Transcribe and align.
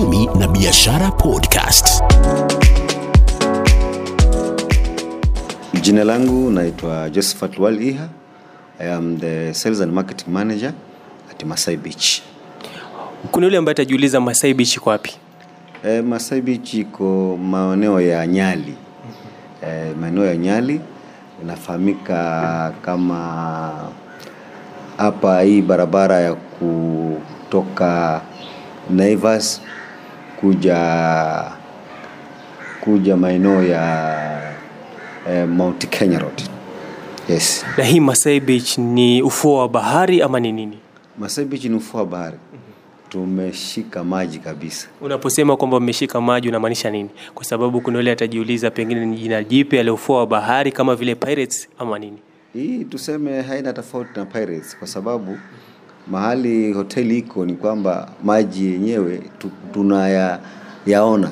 Uchumi 0.00 0.26
na 0.38 0.48
Biashara 0.48 1.10
Podcast. 1.10 2.02
Jina 5.80 6.04
langu 6.04 6.50
naitwa 6.50 7.10
Josephat 7.10 7.58
Waliha. 7.58 8.08
I 8.78 8.84
am 8.92 9.18
the 9.18 9.52
sales 9.54 9.80
and 9.80 9.92
marketing 9.92 10.32
manager 10.32 10.72
at 11.30 11.44
Masai 11.44 11.76
Beach. 11.76 12.22
kuna 13.32 13.46
yule 13.46 13.58
ambaye 13.58 13.72
atajiuliza 13.72 14.20
Masai 14.20 14.54
Beach 14.54 14.76
iko 14.76 14.90
wapi? 14.90 15.16
E, 15.84 16.02
Masai 16.02 16.40
Beach 16.40 16.74
iko 16.74 17.36
maeneo 17.36 18.00
ya 18.00 18.26
Nyali. 18.26 18.74
E, 19.66 19.94
maeneo 20.00 20.26
ya 20.26 20.36
Nyali 20.36 20.80
inafahamika 21.42 22.72
kama 22.82 23.70
hapa 24.96 25.40
hii 25.42 25.62
barabara 25.62 26.20
ya 26.20 26.34
kutoka 26.34 28.20
Naivas 28.90 29.60
kuja 30.40 31.52
kuja 32.80 33.16
maeneo 33.16 33.62
ya 33.62 34.52
eh, 35.30 35.48
Mount 35.48 35.88
Kenya 35.88 36.18
Road. 36.18 36.42
Yes. 37.28 37.64
Na 37.78 37.84
hii 37.84 38.00
Masai 38.00 38.40
Beach 38.40 38.78
ni 38.78 39.22
ufuo 39.22 39.58
wa 39.58 39.68
bahari 39.68 40.22
ama 40.22 40.40
ni 40.40 40.52
nini? 40.52 40.78
Masai 41.18 41.44
Beach 41.44 41.64
ni 41.64 41.74
ufuo 41.76 42.00
wa 42.00 42.06
bahari. 42.06 42.36
Tumeshika 43.08 44.04
maji 44.04 44.38
kabisa. 44.38 44.88
Unaposema 45.00 45.56
kwamba 45.56 45.76
umeshika 45.76 46.20
maji 46.20 46.48
unamaanisha 46.48 46.90
nini? 46.90 47.10
Kwa 47.34 47.44
sababu 47.44 47.80
kuna 47.80 47.98
yule 47.98 48.12
atajiuliza 48.12 48.70
pengine 48.70 49.06
ni 49.06 49.16
jina 49.16 49.44
jipya 49.44 49.82
la 49.82 49.92
ufuo 49.92 50.16
wa 50.18 50.26
bahari 50.26 50.72
kama 50.72 50.96
vile 50.96 51.14
Pirates 51.14 51.68
ama 51.78 51.98
nini? 51.98 52.18
Hii 52.52 52.84
tuseme 52.84 53.42
haina 53.42 53.72
tofauti 53.72 54.10
na 54.16 54.24
Pirates 54.26 54.76
kwa 54.78 54.88
sababu 54.88 55.38
mahali 56.08 56.72
hoteli 56.72 57.18
iko 57.18 57.44
ni 57.46 57.54
kwamba 57.54 58.08
maji 58.24 58.66
yenyewe 58.72 59.22
tunayaona 59.72 61.30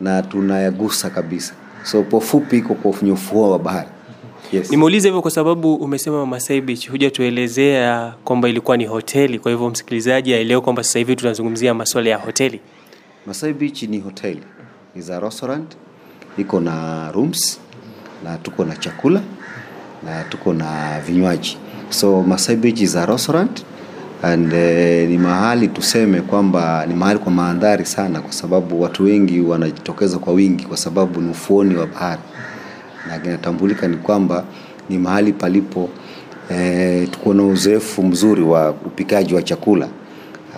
na 0.00 0.22
tunayagusa 0.22 1.10
kabisa. 1.10 1.54
So 1.82 2.02
kwa 2.02 2.20
fupi 2.20 2.58
iko 2.58 2.74
kwa 2.74 2.90
ufuo 2.90 3.50
wa 3.50 3.58
bahari. 3.58 3.88
Yes. 4.52 4.70
Nimeuliza 4.70 5.08
hivyo 5.08 5.22
kwa 5.22 5.30
sababu 5.30 5.74
umesema 5.74 6.26
Masai 6.26 6.60
Beach, 6.60 6.88
hujatuelezea 6.90 8.14
kwamba 8.24 8.48
ilikuwa 8.48 8.76
ni 8.76 8.86
hoteli. 8.86 9.38
Kwa 9.38 9.50
hivyo 9.52 9.70
msikilizaji 9.70 10.34
aelewe 10.34 10.60
kwamba 10.60 10.82
sasa 10.82 10.98
hivi 10.98 11.16
tunazungumzia 11.16 11.74
masuala 11.74 12.10
ya 12.10 12.16
hoteli. 12.16 12.60
Masai 13.26 13.52
Beach 13.52 13.82
ni 13.82 13.98
hoteli, 14.00 14.42
is 14.96 15.10
a 15.10 15.20
restaurant, 15.20 15.76
iko 16.38 16.60
na 16.60 17.12
rooms 17.12 17.60
na 18.24 18.38
tuko 18.38 18.64
na 18.64 18.76
chakula 18.76 19.20
na 20.04 20.24
tuko 20.24 20.52
na 20.52 21.00
vinywaji. 21.00 21.58
So 21.90 22.22
Masai 22.22 22.56
Beach 22.56 22.80
is 22.80 22.96
a 22.96 23.06
restaurant 23.06 23.64
and 24.22 24.52
eh, 24.52 25.08
ni 25.08 25.18
mahali 25.18 25.68
tuseme 25.68 26.20
kwamba 26.20 26.86
ni 26.86 26.94
mahali 26.94 27.18
kwa 27.18 27.32
mandhari 27.32 27.84
sana, 27.86 28.20
kwa 28.20 28.32
sababu 28.32 28.82
watu 28.82 29.04
wengi 29.04 29.40
wanajitokeza 29.40 30.18
kwa 30.18 30.32
wingi 30.32 30.64
kwa 30.64 30.76
sababu 30.76 31.20
ni 31.20 31.30
ufuoni 31.30 31.76
wa 31.76 31.86
bahari, 31.86 32.22
na 33.08 33.18
kinatambulika 33.18 33.88
ni 33.88 33.96
kwamba 33.96 34.44
ni 34.88 34.98
mahali 34.98 35.32
palipo 35.32 35.88
eh, 36.50 37.08
tuko 37.10 37.34
na 37.34 37.42
uzoefu 37.42 38.02
mzuri 38.02 38.42
wa 38.42 38.70
upikaji 38.70 39.34
wa 39.34 39.42
chakula 39.42 39.88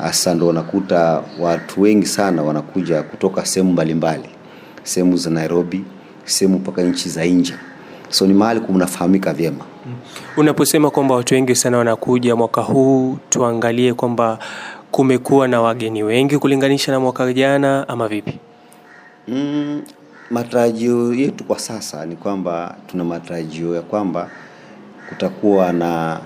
hasa 0.01 0.35
ndo 0.35 0.49
unakuta 0.49 1.23
watu 1.41 1.81
wengi 1.83 2.07
sana 2.07 2.43
wanakuja 2.43 3.03
kutoka 3.03 3.47
sehemu 3.47 3.73
mbalimbali, 3.73 4.29
sehemu 4.83 5.17
za 5.17 5.31
Nairobi, 5.31 5.85
sehemu 6.25 6.59
mpaka 6.59 6.83
nchi 6.83 7.09
za 7.09 7.25
nje. 7.25 7.55
So 8.11 8.27
ni 8.27 8.35
mahali 8.35 8.61
kunafahamika 8.61 9.33
vyema. 9.33 9.65
Unaposema 10.37 10.91
kwamba 10.91 11.15
watu 11.15 11.35
wengi 11.35 11.55
sana 11.55 11.79
wanakuja 11.79 12.37
mwaka 12.37 12.61
huu, 12.61 13.19
tuangalie 13.29 13.95
kwamba 13.95 14.39
kumekuwa 14.91 15.49
na 15.49 15.61
wageni 15.63 16.03
wengi 16.03 16.39
kulinganisha 16.39 16.93
na 16.93 17.01
mwaka 17.01 17.33
jana 17.33 17.89
ama 17.89 18.09
vipi? 18.09 18.39
Mm, 19.29 19.83
matarajio 20.31 21.15
yetu 21.15 21.45
kwa 21.45 21.59
sasa 21.59 22.07
ni 22.07 22.17
kwamba 22.17 22.77
tuna 22.87 23.05
matarajio 23.05 23.75
ya 23.75 23.83
kwamba 23.83 24.31
kutakuwa 25.09 25.73
na 25.73 26.21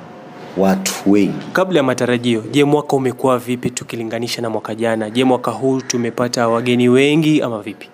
watu 0.56 0.93
wengi. 1.06 1.47
Kabla 1.53 1.77
ya 1.78 1.83
matarajio, 1.83 2.43
je, 2.50 2.65
mwaka 2.65 2.97
umekuwa 2.97 3.39
vipi 3.39 3.71
tukilinganisha 3.71 4.43
na 4.43 4.50
mwaka 4.50 4.75
jana? 4.75 5.11
Je, 5.11 5.25
mwaka 5.25 5.50
huu 5.50 5.81
tumepata 5.81 6.49
wageni 6.49 6.89
wengi 6.89 7.43
ama 7.43 7.62
vipi? 7.62 7.89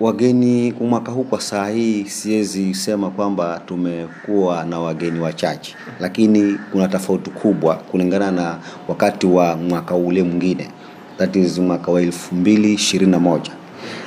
Wageni 0.00 0.72
mwaka 0.80 1.12
huu 1.12 1.22
kwa 1.24 1.40
saa 1.40 1.68
hii 1.68 2.04
siwezi 2.04 2.74
sema 2.74 3.10
kwamba 3.10 3.60
tumekuwa 3.66 4.64
na 4.64 4.80
wageni 4.80 5.20
wachache, 5.20 5.76
lakini 6.00 6.56
kuna 6.72 6.88
tofauti 6.88 7.30
kubwa 7.30 7.74
kulingana 7.76 8.30
na 8.30 8.58
wakati 8.88 9.26
wa 9.26 9.56
mwaka 9.56 9.94
ule 9.94 10.22
mwingine, 10.22 10.68
that 11.18 11.36
is 11.36 11.58
mwaka 11.58 11.92
wa 11.92 12.02
elfu 12.02 12.34
mbili 12.34 12.74
ishirini 12.74 13.10
na 13.12 13.18
moja. 13.18 13.50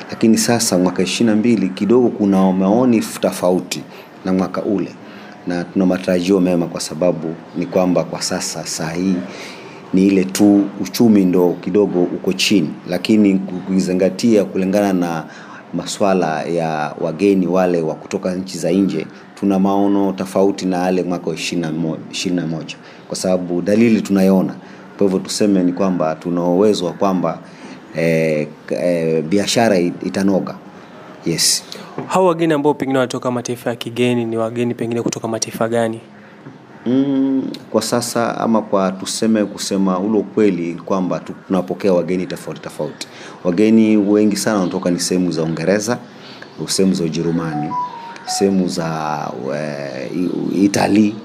Lakini 0.10 0.38
sasa 0.38 0.78
mwaka 0.78 1.04
ishirini 1.04 1.30
na 1.30 1.36
mbili 1.40 1.70
kidogo 1.70 2.10
kuna 2.10 2.52
maoni 2.52 3.00
tofauti 3.22 3.84
na 4.26 4.34
mwaka 4.34 4.62
ule, 4.64 4.92
na 5.48 5.64
tuna 5.64 5.86
matarajio 5.86 6.40
mema 6.40 6.66
kwa 6.66 6.82
sababu 6.82 7.36
ni 7.58 7.66
kwamba 7.66 8.04
kwa 8.04 8.22
sasa 8.22 8.66
saa 8.66 8.92
hii 8.92 9.16
ni 9.94 10.08
ile 10.08 10.26
tu 10.26 10.64
uchumi 10.82 11.26
ndo 11.26 11.56
kidogo 11.62 12.04
uko 12.04 12.34
chini, 12.34 12.70
lakini 12.90 13.40
kuizingatia 13.68 14.44
kulingana 14.46 14.94
na 14.94 15.26
maswala 15.74 16.44
ya 16.44 16.96
wageni 17.02 17.48
wale 17.48 17.82
wa 17.82 17.96
kutoka 17.96 18.36
nchi 18.36 18.58
za 18.58 18.72
nje, 18.72 19.08
tuna 19.36 19.60
maono 19.60 20.12
tofauti 20.12 20.66
na 20.66 20.78
yale 20.78 21.04
mwaka 21.04 21.30
wa 21.30 21.36
ishirini 21.36 22.42
na 22.42 22.48
moja 22.48 22.76
kwa 23.08 23.16
sababu 23.18 23.62
dalili 23.62 24.02
tunayoona 24.02 24.56
Kwa 24.98 25.06
hivyo 25.08 25.20
tuseme 25.20 25.64
ni 25.64 25.74
kwamba 25.74 26.16
tuna 26.16 26.44
uwezo 26.44 26.86
wa 26.86 26.94
kwamba 26.94 27.40
e, 27.98 28.48
e, 28.70 29.22
biashara 29.22 29.78
itanoga. 29.80 30.56
Yes. 31.26 31.64
Hao 32.08 32.26
wageni 32.26 32.54
ambao 32.54 32.74
pengine 32.74 33.00
wanatoka 33.00 33.32
mataifa 33.32 33.70
ya 33.70 33.76
kigeni 33.76 34.26
ni 34.26 34.38
wageni 34.38 34.74
pengine 34.74 35.02
kutoka 35.02 35.28
mataifa 35.28 35.68
gani? 35.68 36.00
Mm, 36.86 37.44
kwa 37.72 37.82
sasa 37.82 38.38
ama 38.38 38.62
kwa 38.62 38.92
tuseme 38.92 39.46
kusema 39.46 40.00
ule 40.00 40.18
ukweli 40.20 40.74
kwamba 40.86 41.20
tu- 41.20 41.34
tunapokea 41.48 41.94
wageni 41.94 42.26
tofauti 42.28 42.62
tofauti. 42.62 43.08
Wageni 43.44 43.98
wengi 43.98 44.36
sana 44.36 44.58
wanatoka 44.60 44.92
ni 44.92 45.00
sehemu 45.00 45.32
za 45.32 45.44
Uingereza, 45.44 45.98
sehemu 46.68 46.94
za 46.94 47.04
Ujerumani, 47.04 47.70
sehemu 48.26 48.68
za 48.68 49.18
uh, 49.46 50.64
Italy 50.64 51.16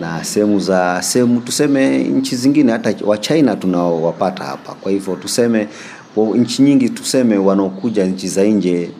na 0.00 0.24
sehemu 0.24 0.60
za 0.60 1.02
sehemu 1.02 1.40
tuseme 1.40 1.98
nchi 1.98 2.36
zingine 2.36 2.72
hata 2.72 2.94
wa 3.06 3.18
China 3.18 3.56
tunaowapata 3.56 4.44
hapa. 4.44 4.74
Kwa 4.74 4.92
hivyo 4.92 5.16
tuseme 5.16 5.68
nchi 6.34 6.62
nyingi 6.62 6.88
tuseme 6.88 7.36
wanaokuja 7.36 8.04
nchi 8.06 8.28
za 8.28 8.44
nje 8.44 8.90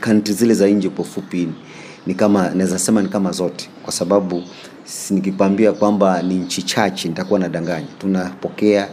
kanti 0.00 0.32
zile 0.32 0.54
za 0.54 0.66
nje 0.68 0.88
kwa 0.88 1.04
fupi 1.04 1.48
ni 2.06 2.14
kama 2.14 2.48
naweza 2.50 2.78
sema 2.78 3.02
ni 3.02 3.08
kama 3.08 3.32
zote, 3.32 3.68
kwa 3.82 3.92
sababu 3.92 4.42
nikikwambia 5.10 5.72
kwamba 5.72 6.22
ni 6.22 6.34
nchi 6.34 6.62
chache 6.62 7.08
nitakuwa 7.08 7.40
nadanganya. 7.40 7.86
Tunapokea 7.98 8.88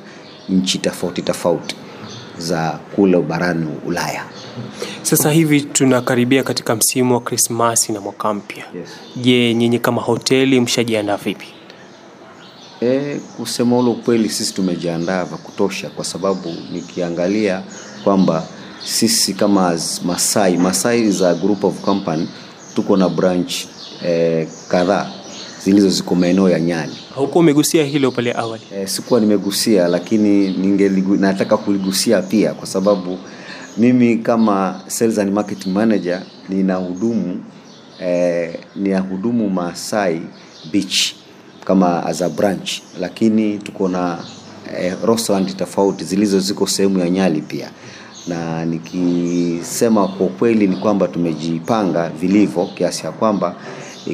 nchi 0.50 0.78
tofauti 0.78 1.22
tofauti 1.22 1.76
za 2.38 2.80
kule 2.96 3.18
barani 3.22 3.68
Ulaya. 3.86 4.24
Sasa 5.02 5.32
hivi 5.32 5.62
tunakaribia 5.62 6.44
katika 6.44 6.76
msimu 6.76 7.14
wa 7.14 7.22
Krismasi 7.22 7.92
na 7.94 8.02
mwaka 8.02 8.34
mpya. 8.34 8.66
Yes. 8.76 8.90
Je, 9.16 9.54
nyinyi 9.54 9.80
kama 9.80 10.02
hoteli 10.02 10.60
mshajiandaa 10.62 11.18
vipi? 11.18 11.48
E, 12.82 13.20
kusema 13.38 13.78
ule 13.80 13.90
ukweli, 13.90 14.30
sisi 14.30 14.54
tumejiandaa 14.54 15.26
vya 15.26 15.38
kutosha, 15.38 15.90
kwa 15.90 16.06
sababu 16.06 16.56
nikiangalia 16.74 17.64
kwamba 18.04 18.44
sisi 18.86 19.34
kama 19.34 19.80
Masai 20.06 20.58
Masai 20.58 21.12
za 21.12 21.34
group 21.34 21.64
of 21.64 21.82
company 21.82 22.28
tuko 22.76 22.98
na 22.98 23.10
branch 23.10 23.54
e, 24.06 24.48
kadhaa 24.68 25.12
zilizo 25.64 25.90
ziko 25.90 26.16
maeneo 26.16 26.50
ya 26.50 26.60
Nyali. 26.60 26.92
Haukuwa 27.16 27.40
umegusia 27.44 27.84
hilo 27.86 28.12
pale 28.12 28.34
awali. 28.34 28.62
E, 28.76 28.88
sikuwa 28.88 29.20
nimegusia 29.20 29.88
lakini 29.88 30.50
ningeligu, 30.54 31.16
nataka 31.16 31.58
kuligusia 31.58 32.22
pia 32.22 32.54
kwa 32.54 32.68
sababu 32.68 33.18
mimi 33.78 34.18
kama 34.18 34.82
sales 34.88 35.18
and 35.20 35.34
marketing 35.34 35.70
manager 35.74 36.22
nina 36.50 36.76
hudumu 36.76 37.44
eh, 38.02 38.56
nina 38.76 39.00
hudumu 39.00 39.50
Masai 39.50 40.22
Beach 40.72 41.14
kama 41.66 42.06
as 42.06 42.22
a 42.22 42.30
branch, 42.30 42.82
lakini 43.00 43.58
tuko 43.58 43.88
na 43.90 44.18
eh, 44.80 44.94
restaurant 45.08 45.58
tofauti 45.58 46.04
zilizo 46.06 46.40
ziko 46.40 46.68
sehemu 46.68 47.00
ya 47.00 47.10
Nyali 47.10 47.42
pia, 47.42 47.70
na 48.28 48.66
nikisema 48.66 50.08
kwa 50.08 50.28
kweli 50.28 50.68
ni 50.68 50.76
kwamba 50.76 51.08
tumejipanga 51.08 52.10
vilivyo 52.10 52.66
kiasi 52.66 53.06
ya 53.06 53.12
kwamba 53.12 53.56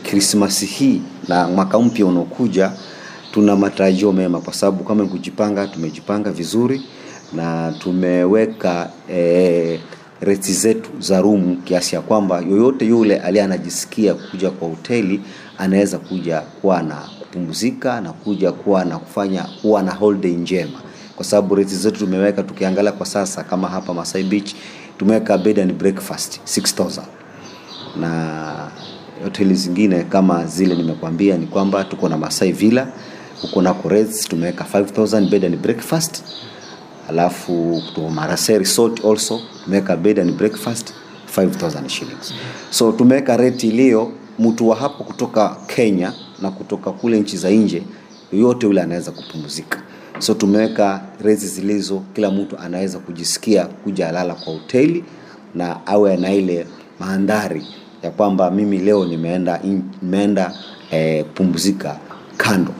Krismasi 0.03 0.65
hii 0.65 1.01
na 1.27 1.47
mwaka 1.47 1.79
mpya 1.79 2.05
unaokuja 2.05 2.71
tuna 3.31 3.55
matarajio 3.55 4.11
mema, 4.13 4.39
kwa 4.41 4.53
sababu 4.53 4.83
kama 4.83 5.03
ni 5.03 5.09
kujipanga, 5.09 5.67
tumejipanga 5.67 6.31
vizuri 6.31 6.81
na 7.33 7.73
tumeweka 7.79 8.89
e, 9.11 9.79
reti 10.21 10.53
zetu 10.53 10.89
za 10.99 11.21
rumu 11.21 11.55
kiasi 11.57 11.95
ya 11.95 12.01
kwamba 12.01 12.39
yoyote 12.41 12.85
yule 12.85 13.17
aliye 13.17 13.43
anajisikia 13.43 14.13
kuja 14.13 14.49
kwa 14.51 14.67
hoteli 14.69 15.21
anaweza 15.57 15.97
kuja 15.97 16.41
kuwa 16.41 16.83
na 16.83 16.95
kupumzika 17.19 18.01
na 18.01 18.13
kuja 18.13 18.51
kuwa 18.51 18.85
na 18.85 18.97
kufanya 18.99 19.43
kuwa 19.61 19.83
na 19.83 19.91
holiday 19.91 20.31
njema, 20.31 20.79
kwa 21.15 21.25
sababu 21.25 21.55
reti 21.55 21.75
zetu 21.75 21.99
tumeweka, 21.99 22.43
tukiangalia 22.43 22.91
kwa 22.91 23.05
sasa 23.05 23.43
kama 23.43 23.67
hapa 23.67 23.93
Masai 23.93 24.23
Beach 24.23 24.55
tumeweka 24.97 25.37
bed 25.37 25.59
and 25.59 25.73
breakfast 25.73 26.39
6000 26.45 27.01
na 27.99 28.66
hoteli 29.23 29.55
zingine 29.55 30.03
kama 30.03 30.45
zile 30.45 30.75
nimekwambia 30.75 31.37
ni 31.37 31.47
kwamba 31.47 31.83
tuko 31.83 32.09
na 32.09 32.17
Masai 32.17 32.51
Villa 32.51 32.87
huko 33.41 33.61
nako 33.61 33.89
rates 33.89 34.27
tumeweka 34.27 34.65
5000 34.79 35.29
bed 35.29 35.45
and 35.45 35.57
breakfast 35.57 36.23
alafu 37.09 37.81
kutoka 37.87 38.09
Marase 38.09 38.57
Resort 38.59 39.05
also 39.05 39.39
tumeweka 39.63 39.97
bed 39.97 40.19
and 40.19 40.37
breakfast 40.37 40.93
5000 41.37 41.87
shillings. 41.89 42.33
So 42.69 42.91
tumeweka 42.91 43.37
rate 43.37 43.67
iliyo 43.67 44.11
mtu 44.39 44.69
wa 44.69 44.75
hapo 44.75 45.03
kutoka 45.03 45.57
Kenya 45.75 46.13
na 46.41 46.51
kutoka 46.51 46.91
kule 46.91 47.19
nchi 47.19 47.37
za 47.37 47.49
nje, 47.49 47.83
yoyote 48.33 48.65
yule 48.67 48.81
anaweza 48.81 49.11
kupumzika. 49.11 49.81
So 50.19 50.33
tumeweka 50.33 51.01
rezi 51.21 51.47
zilizo 51.47 52.03
kila 52.13 52.31
mtu 52.31 52.57
anaweza 52.57 52.99
kujisikia 52.99 53.65
kuja 53.65 54.09
alala 54.09 54.33
kwa 54.33 54.53
hoteli 54.53 55.03
na 55.55 55.87
awe 55.87 56.17
na 56.17 56.33
ile 56.33 56.67
mandhari 56.99 57.65
ya 58.03 58.11
kwamba 58.11 58.51
mimi 58.51 58.77
leo 58.77 59.05
nimeenda 59.05 59.59
nimeenda 60.01 60.53
eh, 60.91 61.25
pumzika 61.33 61.99
kando 62.37 62.71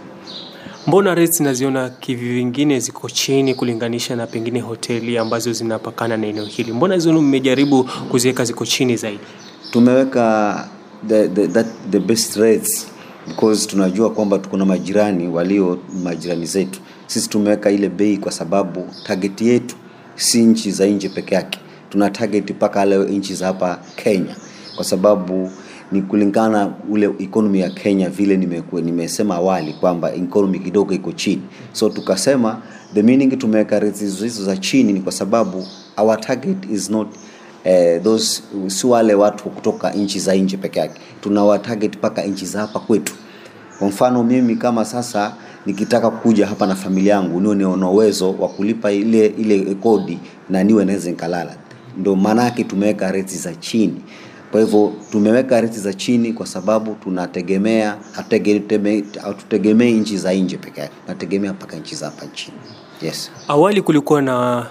Mbona 0.87 1.15
rates 1.15 1.39
naziona 1.39 1.89
kivingine 1.89 2.79
ziko 2.79 3.09
chini 3.09 3.55
kulinganisha 3.55 4.15
na 4.15 4.27
pengine 4.27 4.59
hoteli 4.59 5.17
ambazo 5.17 5.53
zinapakana 5.53 6.17
na 6.17 6.27
eneo 6.27 6.45
hili? 6.45 6.71
Mbona 6.73 6.93
hizo 6.95 7.13
mmejaribu 7.21 7.83
kuziweka 8.11 8.43
ziko 8.45 8.65
chini 8.65 8.95
zaidi? 8.97 9.19
tumeweka 9.71 10.67
the, 11.07 11.27
the, 11.27 11.47
that, 11.47 11.67
the 11.91 11.99
best 11.99 12.35
rates 12.37 12.87
because 13.27 13.67
tunajua 13.67 14.09
kwamba 14.09 14.39
tuko 14.39 14.57
na 14.57 14.65
majirani 14.65 15.27
walio 15.27 15.79
majirani 16.03 16.45
zetu. 16.45 16.79
Sisi 17.07 17.29
tumeweka 17.29 17.71
ile 17.71 17.89
bei 17.89 18.17
kwa 18.17 18.31
sababu 18.31 18.87
target 19.03 19.41
yetu 19.41 19.75
si 20.15 20.43
nchi 20.43 20.71
za 20.71 20.85
nje 20.85 21.09
peke 21.09 21.35
yake, 21.35 21.59
tuna 21.89 22.09
target 22.09 22.51
mpaka 22.51 22.85
leo 22.85 23.03
nchi 23.03 23.33
za 23.33 23.45
hapa 23.47 23.79
Kenya, 23.95 24.35
kwa 24.77 24.85
sababu 24.85 25.51
ni 25.91 26.01
kulingana 26.01 26.71
ule 26.89 27.09
economy 27.19 27.59
ya 27.59 27.69
Kenya 27.69 28.09
vile 28.09 28.37
nimekuwa 28.37 28.81
nimesema 28.81 29.35
awali 29.35 29.73
kwamba 29.73 30.13
economy 30.13 30.59
kidogo 30.59 30.93
iko 30.93 31.11
chini, 31.11 31.41
so 31.73 31.89
tukasema 31.89 32.61
the 32.93 33.03
meaning 33.03 33.37
tumeweka 33.37 33.79
rates 33.79 33.99
hizo 34.19 34.43
za 34.45 34.57
chini 34.57 34.93
ni 34.93 35.01
kwa 35.01 35.11
sababu 35.11 35.67
our 35.97 36.19
target 36.21 36.57
is 36.71 36.89
not 36.89 37.07
eh, 37.63 38.01
those 38.03 38.43
si 38.67 38.87
wale 38.87 39.13
watu 39.13 39.43
kutoka 39.49 39.91
nchi 39.91 40.19
za 40.19 40.35
nje 40.35 40.57
peke 40.57 40.79
yake, 40.79 41.01
tunawa 41.21 41.59
target 41.59 41.95
mpaka 41.95 42.23
nchi 42.23 42.45
za 42.45 42.59
hapa 42.59 42.79
kwetu. 42.79 43.13
Kwa 43.79 43.87
mfano 43.87 44.23
mimi 44.23 44.55
kama 44.55 44.85
sasa 44.85 45.33
nikitaka 45.65 46.09
kuja 46.09 46.47
hapa 46.47 46.67
na 46.67 46.75
familia 46.75 47.13
yangu 47.13 47.39
niwe 47.55 47.77
na 47.77 47.89
uwezo 47.89 48.31
wa 48.39 48.49
kulipa 48.49 48.91
ile 48.91 49.25
ile 49.25 49.75
kodi 49.75 50.19
na 50.49 50.63
niwe 50.63 50.85
naweza 50.85 51.09
nikalala, 51.09 51.55
ndio 51.97 52.15
maana 52.15 52.43
yake 52.43 52.63
tumeweka 52.63 53.11
rates 53.11 53.41
za 53.43 53.55
chini. 53.55 54.01
Kwa 54.51 54.61
hivyo 54.61 54.93
tumeweka 55.11 55.61
reti 55.61 55.79
za 55.79 55.93
chini 55.93 56.33
kwa 56.33 56.45
sababu 56.47 56.95
tunategemea 57.03 57.97
hatutege- 58.15 59.19
hatutegemei 59.21 59.93
nchi 59.93 60.17
za 60.17 60.33
nje 60.33 60.57
peke 60.57 60.81
yake, 60.81 60.93
tunategemea 61.05 61.53
mpaka 61.53 61.77
nchi 61.77 61.95
za 61.95 62.05
hapa 62.05 62.25
nchini. 62.25 62.57
Yes. 63.01 63.31
Awali 63.47 63.81
kulikuwa 63.81 64.21
na 64.21 64.67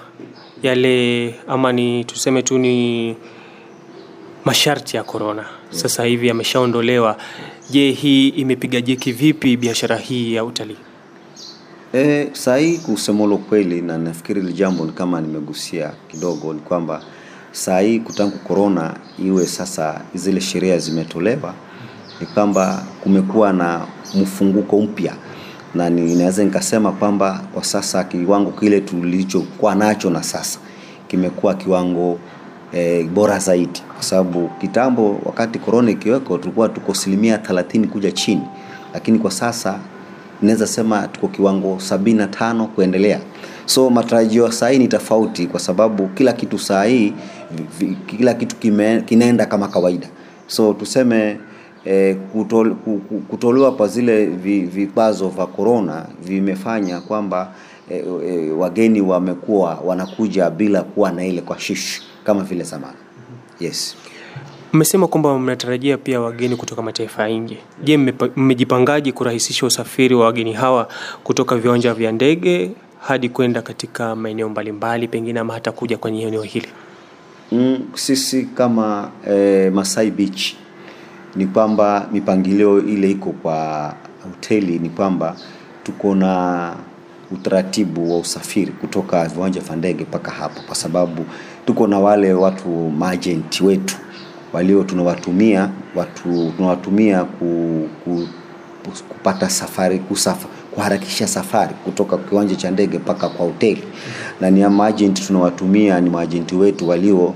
yale 0.63 1.35
ama 1.49 1.73
ni 1.73 2.05
tuseme 2.05 2.43
tu 2.43 2.59
ni 2.59 3.17
masharti 4.45 4.97
ya 4.97 5.03
korona, 5.05 5.45
sasa 5.71 6.05
hivi 6.05 6.29
yameshaondolewa. 6.29 7.17
Je, 7.71 7.91
hii 7.91 8.29
imepiga 8.29 8.81
jeki 8.81 9.13
vipi 9.13 9.57
biashara 9.57 9.97
hii 9.97 10.35
ya 10.35 10.45
utalii? 10.45 10.77
E, 11.95 12.29
saa 12.33 12.57
hii 12.57 12.79
kusema 12.79 13.25
ule 13.25 13.37
kweli, 13.37 13.83
na 13.83 13.99
nafikiri 13.99 14.41
hili 14.41 14.53
jambo 14.53 14.85
ni 14.87 14.93
kama 14.93 15.21
nimegusia 15.21 15.93
kidogo, 16.09 16.53
ni 16.53 16.61
kwamba 16.61 17.03
saa 17.57 17.81
hii 17.81 17.99
kutangu 18.01 18.39
korona 18.39 18.95
iwe 19.19 19.47
sasa 19.47 20.01
zile 20.15 20.41
sheria 20.41 20.79
zimetolewa, 20.79 21.55
ni 22.21 22.27
kwamba 22.27 22.83
kumekuwa 23.03 23.53
na 23.53 23.81
mfunguko 24.15 24.81
mpya, 24.81 25.15
na 25.75 25.91
ninaweza 25.91 26.45
nikasema 26.45 26.93
kwamba 26.93 27.41
kwa 27.55 27.65
sasa 27.65 28.05
kiwango 28.05 28.51
kile 28.51 28.81
tulichokuwa 28.81 29.75
nacho 29.75 30.11
na 30.11 30.23
sasa 30.23 30.59
kimekuwa 31.09 31.55
kiwango 31.55 32.19
e, 32.73 33.03
bora 33.03 33.39
zaidi, 33.39 33.83
kwa 33.95 34.03
sababu 34.03 34.49
kitambo 34.61 35.21
wakati 35.25 35.59
korona 35.59 35.91
ikiweko 35.91 36.39
tulikuwa 36.39 36.69
tuko 36.69 36.93
asilimia 36.93 37.37
30 37.37 37.87
kuja 37.87 38.13
chini, 38.13 38.43
lakini 38.95 39.19
kwa 39.19 39.31
sasa 39.31 39.79
naweza 40.43 40.67
sema 40.67 41.09
tuko 41.09 41.29
kiwango 41.29 41.81
sabini 41.81 42.19
na 42.19 42.27
tano 42.27 42.67
kuendelea. 42.67 43.21
So 43.67 43.91
matarajio 43.91 44.53
saa 44.53 44.69
hii 44.69 44.79
ni 44.79 44.89
tofauti, 44.89 45.47
kwa 45.47 45.61
sababu 45.61 46.09
kila 46.09 46.33
kitu 46.33 46.59
saa 46.59 46.85
hii 46.85 47.13
kila 48.07 48.35
kitu 48.35 48.57
kime, 48.57 49.01
kinaenda 49.01 49.47
kama 49.47 49.69
kawaida. 49.69 50.09
So 50.47 50.73
tuseme 50.73 51.39
eh, 51.85 52.17
kutol, 52.33 52.75
ku- 52.75 52.99
ku- 53.09 53.21
kutolewa 53.21 53.73
kwa 53.73 53.89
zile 53.89 54.27
vikwazo 54.67 55.29
vya 55.29 55.47
korona 55.47 56.07
vimefanya 56.23 57.01
kwamba 57.01 57.53
eh, 57.91 58.05
eh, 58.27 58.59
wageni 58.59 59.01
wamekuwa 59.01 59.75
wanakuja 59.85 60.51
bila 60.51 60.83
kuwa 60.83 61.13
na 61.13 61.27
ile 61.27 61.41
kwa 61.41 61.59
shish 61.59 62.03
kama 62.25 62.43
vile 62.43 62.65
zamani. 62.65 62.97
Yes. 63.61 63.97
Mmesema 64.73 65.07
kwamba 65.09 65.39
mnatarajia 65.39 65.99
pia 65.99 66.21
wageni 66.21 66.57
kutoka 66.57 66.83
mataifa 66.83 67.29
ya 67.29 67.39
nje. 67.39 67.59
Je, 67.85 67.97
mmejipangaji 68.37 69.13
kurahisisha 69.13 69.67
usafiri 69.67 70.15
wa 70.15 70.25
wageni 70.25 70.53
hawa 70.53 70.89
kutoka 71.25 71.57
viwanja 71.57 71.95
vya 71.95 72.13
ndege 72.13 72.71
hadi 73.09 73.29
kwenda 73.29 73.63
katika 73.63 74.17
maeneo 74.17 74.49
mbalimbali 74.49 75.09
pengine 75.09 75.41
ama 75.41 75.55
hata 75.55 75.73
kuja 75.73 75.99
kwenye 75.99 76.23
eneo 76.23 76.43
hili? 76.43 76.69
Mm, 77.53 77.79
sisi 77.95 78.45
kama 78.45 79.11
eh, 79.29 79.73
Masai 79.73 80.11
Beach 80.11 80.55
ni 81.37 81.47
kwamba 81.47 82.09
mipangilio 82.13 82.79
ile 82.81 83.11
iko 83.11 83.33
kwa 83.33 83.95
hoteli 84.25 84.79
ni 84.79 84.89
kwamba 84.89 85.37
tuko 85.83 86.15
na 86.15 86.73
utaratibu 87.33 88.13
wa 88.13 88.19
usafiri 88.19 88.73
kutoka 88.73 89.25
viwanja 89.29 89.61
vya 89.61 89.77
ndege 89.77 90.05
mpaka 90.05 90.31
hapo, 90.31 90.61
kwa 90.67 90.75
sababu 90.77 91.25
tuko 91.67 91.87
na 91.87 91.99
wale 91.99 92.33
watu 92.33 92.69
maajenti 92.71 93.65
wetu 93.65 93.97
walio 94.53 94.85
tunawatumia 94.85 95.71
watu 95.95 96.53
tunawatumia 96.57 97.25
ku, 97.25 97.89
ku, 98.05 98.29
kupata 99.09 99.51
safari 99.51 99.99
kusafa, 99.99 100.49
kuharakisha 100.77 101.27
safari 101.29 101.75
kutoka 101.85 102.17
kiwanja 102.19 102.57
cha 102.57 102.71
ndege 102.71 102.99
mpaka 102.99 103.29
kwa 103.29 103.47
hoteli, 103.47 103.83
na 104.41 104.51
ni 104.51 104.67
maajenti 104.69 105.23
tunawatumia 105.27 106.01
ni 106.01 106.11
maajenti 106.11 106.55
wetu 106.55 106.89
walio 106.89 107.35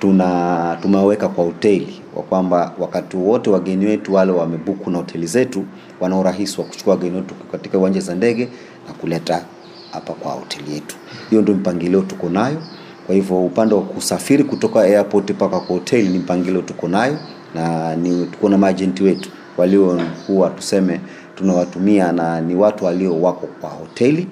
tuna 0.00 0.78
tumeweka 0.82 1.28
kwa 1.28 1.44
hoteli 1.44 2.00
kwa 2.14 2.22
kwamba 2.22 2.72
wakati 2.78 3.16
wote 3.16 3.50
wageni 3.50 3.86
wetu 3.86 4.14
wale 4.14 4.32
wamebuku 4.32 4.90
na 4.90 4.98
hoteli 4.98 5.26
zetu 5.26 5.64
wana 6.00 6.18
urahisi 6.18 6.60
wa 6.60 6.66
kuchukua 6.66 6.94
wageni 6.94 7.16
wetu 7.16 7.34
katika 7.52 7.78
uwanja 7.78 8.00
za 8.00 8.14
ndege 8.14 8.48
na 8.88 8.94
kuleta 8.94 9.44
hapa 9.92 10.12
kwa 10.12 10.32
hoteli 10.32 10.74
yetu. 10.74 10.96
Hiyo 11.30 11.42
ndio 11.42 11.54
mpangilio 11.54 12.00
tuko 12.00 12.28
nayo. 12.28 12.62
Kwa 13.06 13.14
hivyo 13.14 13.44
upande 13.46 13.74
wa 13.74 13.82
kusafiri 13.82 14.44
kutoka 14.44 14.80
airport 14.80 15.30
mpaka 15.30 15.60
kwa 15.60 15.76
hoteli 15.76 16.08
ni 16.08 16.18
mpangilio 16.18 16.62
tuko 16.62 16.88
nayo, 16.88 17.18
na 17.54 17.96
ni 17.96 18.26
tuko 18.26 18.48
na 18.48 18.58
maajenti 18.58 19.02
wetu 19.02 19.30
waliokuwa 19.56 20.50
tuseme 20.50 21.00
tunawatumia 21.40 22.12
na 22.12 22.40
ni 22.40 22.54
watu 22.54 22.84
walio 22.84 23.20
wako 23.22 23.46
kwa 23.60 23.70
hoteli 23.70 24.26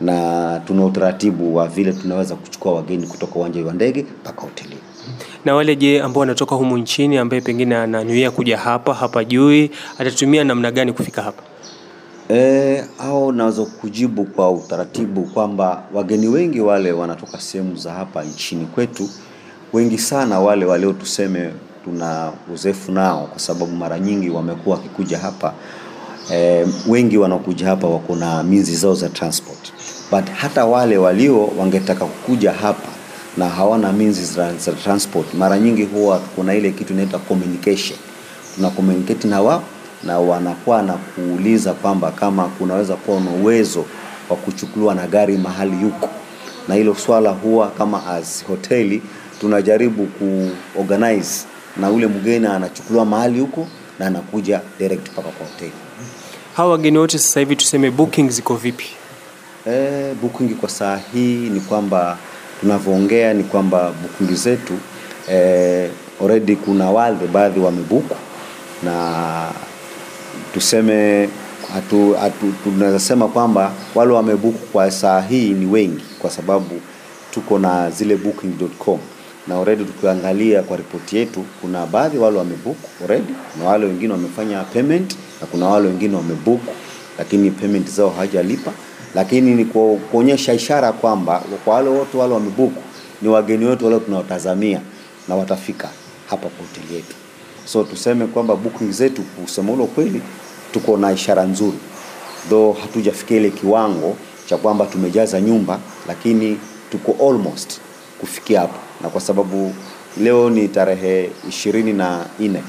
na 0.00 0.60
tuna 0.66 0.84
utaratibu 0.84 1.56
wa 1.56 1.68
vile 1.68 1.92
tunaweza 1.92 2.34
kuchukua 2.34 2.72
wageni 2.74 3.06
kutoka 3.06 3.34
uwanja 3.34 3.64
wa 3.64 3.72
ndege 3.72 4.06
mpaka 4.22 4.40
hoteli. 4.40 4.76
Na 5.44 5.54
wale 5.54 5.76
je, 5.76 6.02
ambao 6.02 6.20
wanatoka 6.20 6.54
humu 6.54 6.78
nchini 6.78 7.18
ambaye 7.18 7.42
pengine 7.42 7.76
ananuia 7.76 8.30
kuja 8.30 8.58
hapa 8.58 8.94
hapa 8.94 9.24
jui, 9.24 9.70
atatumia 9.98 10.44
namna 10.44 10.70
gani 10.70 10.92
kufika 10.92 11.22
hapa? 11.22 11.42
E, 12.30 12.84
au 12.98 13.32
naweza 13.32 13.64
kujibu 13.64 14.24
kwa 14.24 14.50
utaratibu 14.50 15.22
kwamba 15.22 15.82
wageni 15.94 16.28
wengi 16.28 16.60
wale 16.60 16.92
wanatoka 16.92 17.40
sehemu 17.40 17.76
za 17.76 17.92
hapa 17.92 18.24
nchini 18.24 18.66
kwetu, 18.66 19.08
wengi 19.72 19.98
sana 19.98 20.40
wale 20.40 20.66
walio 20.66 20.92
tuseme 20.92 21.50
tuna 21.84 22.32
uzefu 22.54 22.92
nao, 22.92 23.26
kwa 23.26 23.38
sababu 23.38 23.72
mara 23.76 23.98
nyingi 23.98 24.30
wamekuwa 24.30 24.76
wakikuja 24.76 25.18
hapa 25.18 25.54
eh, 26.32 26.66
wengi 26.88 27.18
wanaokuja 27.18 27.66
hapa 27.66 27.86
wako 27.86 28.16
na 28.16 28.42
minzi 28.42 28.76
zao 28.76 28.94
za 28.94 29.08
transport. 29.08 29.72
But 30.10 30.30
hata 30.36 30.64
wale 30.64 30.98
walio 30.98 31.46
wangetaka 31.58 32.04
kukuja 32.04 32.52
hapa 32.52 32.88
na 33.36 33.48
hawana 33.48 33.92
minzi 33.92 34.24
za, 34.24 34.54
za 34.56 34.72
transport 34.72 35.34
mara 35.34 35.58
nyingi 35.58 35.84
huwa 35.84 36.18
kuna 36.18 36.54
ile 36.54 36.70
kitu 36.70 36.92
inaitwa 36.92 37.18
communication. 37.18 37.98
Tuna 38.56 38.70
communicate 38.70 39.28
na 39.28 39.40
wao 39.42 39.62
na 40.04 40.18
wanakuwa 40.18 40.82
na 40.82 40.92
kuuliza 40.92 41.72
kwamba 41.72 42.10
kama 42.10 42.44
kunaweza 42.48 42.96
kuwa 42.96 43.20
na 43.20 43.30
uwezo 43.30 43.84
wa 44.30 44.36
kuchukuliwa 44.36 44.94
na 44.94 45.06
gari 45.06 45.36
mahali 45.38 45.82
yuko 45.82 46.08
na 46.68 46.74
hilo 46.74 46.94
swala 46.94 47.30
huwa 47.30 47.68
kama 47.70 48.06
as 48.06 48.44
hoteli 48.46 49.02
tunajaribu 49.40 50.06
kuorganize 50.74 51.44
na 51.76 51.90
ule 51.90 52.06
mgeni 52.06 52.46
anachukuliwa 52.46 53.04
mahali 53.04 53.40
huko 53.40 53.66
na 53.98 54.06
anakuja 54.06 54.60
direct 54.78 55.08
mpaka 55.12 55.28
kwa 55.28 55.46
hoteli 55.46 55.72
hawa 56.58 56.70
wageni 56.70 56.98
wote 56.98 57.18
sasa 57.18 57.40
hivi 57.40 57.56
tuseme 57.56 57.90
booking 57.90 58.30
ziko 58.30 58.54
vipi? 58.56 58.86
E, 59.66 60.14
booking 60.22 60.54
kwa 60.54 60.68
saa 60.68 61.00
hii 61.12 61.36
ni 61.50 61.60
kwamba 61.60 62.18
tunavyoongea 62.60 63.34
ni 63.34 63.44
kwamba 63.44 63.92
booking 64.02 64.36
zetu 64.36 64.72
e, 65.30 65.90
already 66.22 66.56
kuna 66.56 66.90
wale 66.90 67.26
baadhi 67.32 67.60
wamebuku 67.60 68.14
na 68.84 69.50
tuseme 70.54 71.28
hatu, 71.74 72.14
hatu, 72.14 72.52
tunaweza 72.64 72.98
sema 73.00 73.28
kwamba 73.28 73.72
wale 73.94 74.12
wamebuku 74.12 74.66
kwa 74.66 74.90
saa 74.90 75.20
hii 75.20 75.50
ni 75.50 75.66
wengi 75.66 76.04
kwa 76.18 76.30
sababu 76.30 76.80
tuko 77.30 77.58
na 77.58 77.90
zile 77.90 78.16
booking.com 78.16 78.98
na 79.48 79.54
already 79.54 79.84
tukiangalia 79.84 80.62
kwa 80.62 80.76
ripoti 80.76 81.16
yetu 81.16 81.44
kuna 81.60 81.86
baadhi 81.86 82.18
wale 82.18 82.38
wamebook 82.38 82.76
already 83.02 83.34
kuna 83.52 83.68
wale 83.70 83.86
wengine 83.86 84.12
wamefanya 84.12 84.62
payment 84.62 85.16
na 85.40 85.46
kuna 85.46 85.66
wale 85.68 85.88
wengine 85.88 86.16
wamebook 86.16 86.60
lakini 87.18 87.50
payment 87.50 87.88
zao 87.90 88.10
hawajalipa 88.10 88.72
lakini 89.14 89.54
ni 89.54 89.64
kuonyesha 90.10 90.54
ishara 90.54 90.92
kwamba 90.92 91.42
kwa 91.64 91.74
wale 91.74 91.88
wote 91.88 92.18
wale 92.18 92.34
wamebook 92.34 92.72
ni 93.22 93.28
wageni 93.28 93.64
wetu 93.64 93.84
wale 93.84 94.00
tunaotazamia 94.00 94.80
na 95.28 95.34
watafika 95.34 95.88
hapa 96.30 96.48
kwa 96.48 96.66
hoteli 96.66 96.94
yetu. 96.94 97.14
So 97.64 97.84
tuseme 97.84 98.26
kwamba 98.26 98.56
booking 98.56 98.92
zetu 98.92 99.22
kusema 99.22 99.72
ule 99.72 99.86
kweli 99.86 100.22
tuko 100.72 100.96
na 100.96 101.12
ishara 101.12 101.42
nzuri. 101.44 101.78
Though 102.48 102.78
hatujafikia 102.80 103.36
ile 103.36 103.50
kiwango 103.50 104.16
cha 104.46 104.56
kwamba 104.56 104.86
tumejaza 104.86 105.40
nyumba 105.40 105.78
lakini 106.08 106.58
tuko 106.90 107.28
almost 107.28 107.80
kufikia 108.20 108.60
hapo 108.60 108.78
na 109.02 109.08
kwa 109.08 109.20
sababu 109.20 109.74
leo 110.20 110.50
ni 110.50 110.68
tarehe 110.68 111.30
ishirini 111.48 111.92
na 111.92 112.24
nne 112.40 112.62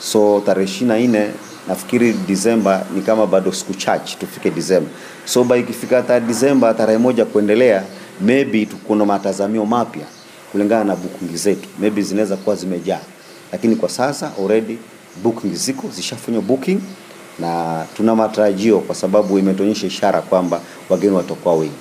so 0.00 0.42
tarehe 0.46 0.64
ishirini 0.70 0.88
na 0.88 0.98
nne 1.20 1.30
nafikiri 1.68 2.12
Disemba 2.12 2.84
ni 2.94 3.02
kama 3.02 3.26
bado 3.26 3.52
siku 3.52 3.74
chache 3.74 4.16
tufike 4.20 4.50
Disemba. 4.50 4.90
So 5.24 5.44
by 5.44 5.60
ikifika 5.60 6.02
ta 6.02 6.20
Disemba 6.20 6.74
tarehe 6.74 6.98
moja 6.98 7.24
kuendelea, 7.24 7.82
maybe 8.20 8.66
tukuna 8.66 9.04
matazamio 9.04 9.66
mapya 9.66 10.06
kulingana 10.52 10.84
na 10.84 10.96
booking 10.96 11.36
zetu, 11.36 11.68
maybe 11.78 12.02
zinaweza 12.02 12.36
kuwa 12.36 12.56
zimejaa, 12.56 13.00
lakini 13.52 13.76
kwa 13.76 13.88
sasa 13.88 14.32
already 14.42 14.78
booking 15.22 15.54
ziko 15.54 15.88
zishafanywa 15.88 16.42
booking 16.42 16.80
na 17.38 17.84
tuna 17.96 18.14
matarajio 18.16 18.78
kwa 18.78 18.94
sababu 18.94 19.38
imetuonyesha 19.38 19.86
ishara 19.86 20.20
kwamba 20.22 20.60
wageni 20.88 21.12
watakuwa 21.16 21.54
wengi. 21.54 21.72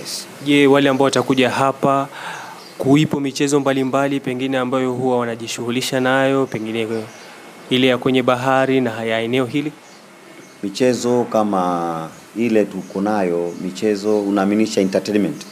Yes. 0.00 0.26
je 0.44 0.66
wale 0.66 0.88
ambao 0.88 1.04
watakuja 1.04 1.50
hapa 1.50 2.08
kuipo 2.82 3.20
michezo 3.20 3.60
mbalimbali 3.60 4.20
pengine 4.20 4.58
ambayo 4.58 4.92
huwa 4.92 5.18
wanajishughulisha 5.18 6.00
nayo 6.00 6.46
pengine 6.46 6.88
ile 7.70 7.86
ya 7.86 7.98
kwenye 7.98 8.22
bahari 8.22 8.80
na 8.80 9.04
ya 9.04 9.20
eneo 9.20 9.44
hili? 9.46 9.72
Michezo 10.62 11.24
kama 11.24 12.08
ile 12.36 12.64
tuko 12.64 13.00
nayo, 13.00 13.52
michezo 13.60 14.20
unaaminisha 14.20 14.80
entertainment. 14.80 15.46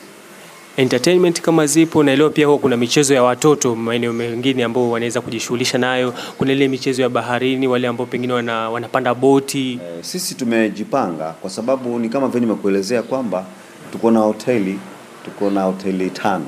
Entertainment 0.76 1.40
kama 1.40 1.66
zipo 1.66 2.02
naelewa 2.02 2.30
pia 2.30 2.46
huwa 2.46 2.58
kuna 2.58 2.76
michezo 2.76 3.14
ya 3.14 3.22
watoto 3.22 3.74
maeneo 3.76 4.12
mengine 4.12 4.64
ambao 4.64 4.90
wanaweza 4.90 5.20
kujishughulisha 5.20 5.78
nayo. 5.78 6.14
Kuna 6.38 6.52
ile 6.52 6.68
michezo 6.68 7.02
ya 7.02 7.08
baharini 7.08 7.68
wale 7.68 7.88
ambao 7.88 8.06
pengine 8.06 8.32
wana, 8.32 8.70
wanapanda 8.70 9.14
boti. 9.14 9.72
E, 9.98 10.02
sisi 10.02 10.34
tumejipanga 10.34 11.32
kwa 11.40 11.50
sababu 11.50 11.98
ni 11.98 12.08
kama 12.08 12.28
vile 12.28 12.40
nimekuelezea 12.40 13.02
kwamba 13.02 13.44
tuko 13.92 14.10
na 14.10 14.20
hoteli 14.20 14.78
tuko 15.24 15.50
na 15.50 15.62
hoteli 15.62 16.10
tano 16.10 16.46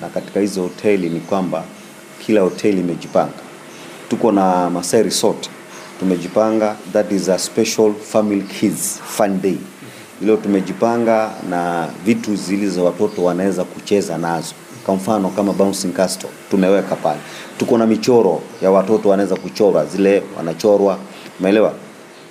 na 0.00 0.08
katika 0.08 0.40
hizo 0.40 0.62
hoteli 0.62 1.10
ni 1.10 1.20
kwamba 1.20 1.64
kila 2.26 2.40
hoteli 2.40 2.80
imejipanga. 2.80 3.32
Tuko 4.08 4.32
na 4.32 4.70
Masai 4.70 5.02
Resort. 5.02 5.48
Tumejipanga. 6.00 6.76
That 6.92 7.12
is 7.12 7.28
a 7.28 7.38
special 7.38 7.92
family 7.94 8.42
kids 8.42 9.00
fun 9.04 9.40
day. 9.42 9.56
Leo 10.22 10.36
tumejipanga 10.36 11.30
na 11.50 11.88
vitu 12.04 12.36
zilizo 12.36 12.84
watoto 12.84 13.24
wanaweza 13.24 13.64
kucheza 13.64 14.18
nazo. 14.18 14.54
Kwa 14.86 14.94
mfano 14.94 15.28
kama 15.28 15.52
bouncing 15.52 15.92
castle 15.92 16.28
tumeweka 16.50 16.96
pale. 16.96 17.20
Tuko 17.58 17.78
na 17.78 17.86
michoro 17.86 18.40
ya 18.62 18.70
watoto 18.70 19.08
wanaweza 19.08 19.36
kuchora 19.36 19.84
zile 19.86 20.22
wanachorwa. 20.36 20.98
Umeelewa? 21.40 21.72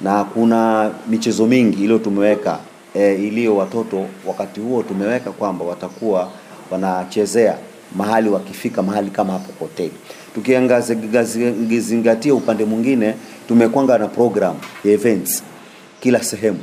Na 0.01 0.24
kuna 0.24 0.91
michezo 1.10 1.46
mingi 1.48 1.84
iliyo 1.84 2.00
tumeweka 2.00 2.60
e, 2.93 3.13
iliyo 3.15 3.55
watoto 3.58 4.05
wakati 4.27 4.60
huo 4.60 4.84
tumeweka 4.84 5.32
kwamba 5.32 5.65
watakuwa 5.65 6.29
wanachezea 6.74 7.58
mahali 7.96 8.30
wakifika 8.30 8.84
mahali 8.84 9.10
kama 9.10 9.34
hapo 9.34 9.51
kwa 9.53 9.68
hoteli. 9.68 9.92
Tukizingatia 10.36 12.34
upande 12.36 12.65
mwingine 12.65 13.13
tumekwanga 13.48 13.98
na 13.98 14.08
program 14.08 14.56
ya 14.86 14.92
events 14.92 15.44
kila 16.00 16.24
sehemu. 16.24 16.60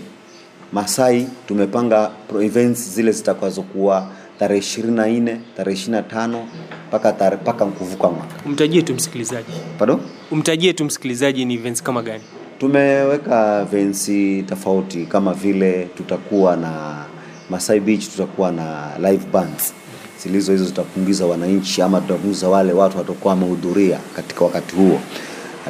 Masai 0.72 1.26
tumepanga 1.48 2.10
pro- 2.28 2.42
events 2.42 2.90
zile 2.94 3.12
zitakazokuwa 3.12 4.08
tarehe 4.38 4.60
24 4.60 5.36
tarehe 5.56 5.76
25 5.90 6.42
mpaka 6.88 7.30
mpaka 7.42 7.64
kuvuka 7.66 8.08
mwaka. 8.08 8.34
Umtajie 8.46 8.82
tu 8.82 8.94
msikilizaji. 8.94 9.52
Pardon? 9.78 10.00
Umtajie 10.30 10.72
tu 10.72 10.84
msikilizaji 10.84 11.44
ni 11.44 11.54
events 11.54 11.82
kama 11.82 12.02
gani? 12.02 12.22
Tumeweka 12.58 13.60
events 13.72 14.10
tofauti 14.48 15.06
kama 15.06 15.34
vile 15.34 15.88
tutakuwa 15.96 16.56
na 16.56 17.04
Masai 17.50 17.80
Beach, 17.80 18.08
tutakuwa 18.10 18.52
na 18.52 18.90
live 18.98 19.26
bands 19.32 19.74
zilizo 20.22 20.52
hizo 20.52 20.64
zitapungiza 20.64 21.26
wananchi 21.26 21.82
ama 21.82 22.00
tutapunguza 22.00 22.48
wale 22.48 22.72
watu 22.72 22.98
watakuwa 22.98 23.34
wamehudhuria 23.34 23.98
katika 24.16 24.44
wakati 24.44 24.76
huo, 24.76 25.00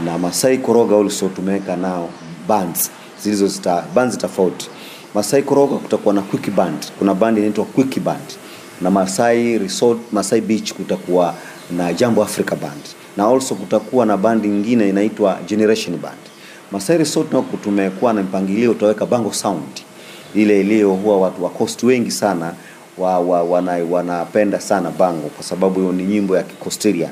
na 0.05 0.19
Masai 0.19 0.59
Koroga 0.59 0.97
also 0.97 1.29
tumeweka 1.29 1.77
nao 1.77 2.09
bands 2.49 2.91
zilizo 3.23 3.47
zita 3.47 3.85
bands 3.95 4.19
tofauti. 4.19 4.69
Masai 5.15 5.43
Koroga 5.43 5.77
kutakuwa 5.77 6.15
na 6.15 6.23
quick 6.23 6.51
band, 6.51 6.93
kuna 6.99 7.15
band 7.15 7.39
inaitwa 7.39 7.65
quick 7.65 8.01
band, 8.01 8.23
na 8.81 8.91
Masai 8.91 9.59
Resort, 9.59 9.99
Masai 10.13 10.41
Beach 10.41 10.73
kutakuwa 10.73 11.35
na 11.77 11.93
Jambo 11.93 12.23
Africa 12.23 12.55
band, 12.55 12.83
na 13.17 13.25
also 13.27 13.55
kutakuwa 13.55 14.07
na 14.07 14.17
band 14.17 14.45
nyingine 14.45 14.89
inaitwa 14.89 15.39
Generation 15.47 15.97
band. 15.97 16.19
Masai 16.73 16.99
Resort 16.99 17.33
nao 17.33 17.45
tumekuwa 17.65 18.13
na 18.13 18.23
mpangilio, 18.23 18.71
utaweka 18.71 19.07
Bango 19.07 19.33
Sound. 19.33 19.81
Ile 20.35 20.61
iliyo 20.61 20.91
huwa 20.91 21.19
watu 21.21 21.45
wa 21.45 21.51
coast 21.51 21.83
wengi 21.83 22.11
sana 22.11 22.55
wa, 23.01 23.19
wa, 23.19 23.43
wana, 23.43 23.73
wanapenda 23.91 24.61
sana 24.61 24.91
Bango 24.91 25.29
kwa 25.29 25.45
sababu 25.45 25.81
hiyo 25.81 25.93
ni 25.93 26.05
nyimbo 26.05 26.37
ya 26.37 26.43
Kikostirian 26.43 27.11